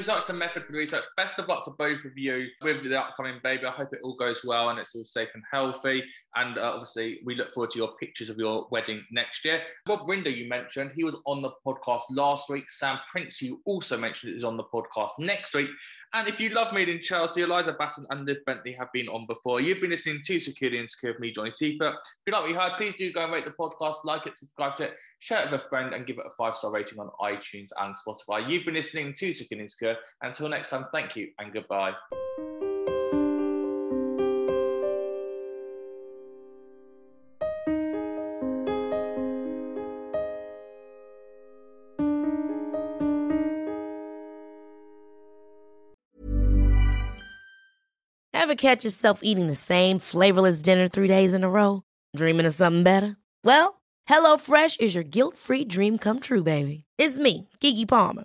You 0.00 0.04
so 0.04 0.14
much 0.14 0.26
to 0.26 0.32
Method 0.32 0.64
for 0.64 0.72
the 0.72 0.78
research. 0.78 1.04
Best 1.14 1.38
of 1.38 1.46
luck 1.46 1.62
to 1.64 1.72
both 1.72 2.06
of 2.06 2.16
you 2.16 2.46
with 2.62 2.82
the 2.82 2.98
upcoming 2.98 3.38
baby. 3.42 3.66
I 3.66 3.70
hope 3.70 3.92
it 3.92 4.00
all 4.02 4.16
goes 4.16 4.40
well 4.42 4.70
and 4.70 4.78
it's 4.78 4.94
all 4.94 5.04
safe 5.04 5.28
and 5.34 5.42
healthy. 5.52 6.02
And 6.36 6.56
uh, 6.56 6.72
obviously, 6.72 7.20
we 7.26 7.34
look 7.34 7.52
forward 7.52 7.70
to 7.72 7.78
your 7.78 7.92
pictures 8.00 8.30
of 8.30 8.38
your 8.38 8.66
wedding 8.70 9.04
next 9.10 9.44
year. 9.44 9.60
Rob 9.86 10.06
Rinder, 10.06 10.34
you 10.34 10.48
mentioned, 10.48 10.92
he 10.96 11.04
was 11.04 11.16
on 11.26 11.42
the 11.42 11.50
podcast 11.66 12.02
last 12.10 12.48
week. 12.48 12.70
Sam 12.70 12.98
Prince, 13.10 13.42
you 13.42 13.60
also 13.66 13.98
mentioned, 13.98 14.34
is 14.34 14.44
on 14.44 14.56
the 14.56 14.64
podcast 14.64 15.10
next 15.18 15.54
week. 15.54 15.68
And 16.14 16.26
if 16.26 16.40
you 16.40 16.48
love 16.48 16.74
in 16.74 17.02
Chelsea, 17.02 17.42
Eliza 17.42 17.74
Batten 17.74 18.06
and 18.08 18.26
Liv 18.26 18.38
Bentley 18.46 18.72
have 18.72 18.88
been 18.92 19.08
on 19.08 19.26
before. 19.26 19.60
You've 19.60 19.80
been 19.80 19.90
listening 19.90 20.22
to 20.24 20.40
Securely 20.40 20.78
Insecure 20.78 21.12
with 21.12 21.20
me, 21.20 21.30
Johnny 21.30 21.52
Seifert. 21.52 21.94
If 21.94 22.26
you 22.26 22.32
like 22.32 22.42
what 22.42 22.50
you 22.50 22.58
heard, 22.58 22.72
please 22.78 22.94
do 22.94 23.12
go 23.12 23.24
and 23.24 23.32
rate 23.32 23.44
the 23.44 23.50
podcast, 23.50 23.96
like 24.04 24.26
it, 24.26 24.36
subscribe 24.36 24.76
to 24.78 24.84
it, 24.84 24.94
share 25.18 25.40
it 25.40 25.50
with 25.50 25.62
a 25.62 25.68
friend, 25.68 25.92
and 25.92 26.06
give 26.06 26.18
it 26.18 26.24
a 26.26 26.30
five 26.38 26.56
star 26.56 26.72
rating 26.72 26.98
on 26.98 27.10
iTunes 27.20 27.68
and 27.78 27.94
Spotify. 27.94 28.48
You've 28.48 28.64
been 28.64 28.74
listening 28.74 29.14
to 29.18 29.32
Securely 29.32 29.64
Until 30.22 30.48
next 30.48 30.70
time, 30.70 30.86
thank 30.92 31.16
you 31.16 31.28
and 31.38 31.52
goodbye. 31.52 31.92
Ever 48.32 48.54
catch 48.56 48.84
yourself 48.84 49.20
eating 49.22 49.46
the 49.46 49.54
same 49.54 50.00
flavorless 50.00 50.60
dinner 50.60 50.88
three 50.88 51.06
days 51.06 51.34
in 51.34 51.44
a 51.44 51.48
row? 51.48 51.82
Dreaming 52.16 52.46
of 52.46 52.54
something 52.54 52.82
better? 52.82 53.16
Well, 53.44 53.80
HelloFresh 54.08 54.80
is 54.80 54.94
your 54.94 55.04
guilt 55.04 55.36
free 55.36 55.64
dream 55.64 55.98
come 55.98 56.18
true, 56.18 56.42
baby. 56.42 56.84
It's 56.98 57.16
me, 57.16 57.48
Keke 57.60 57.86
Palmer. 57.86 58.24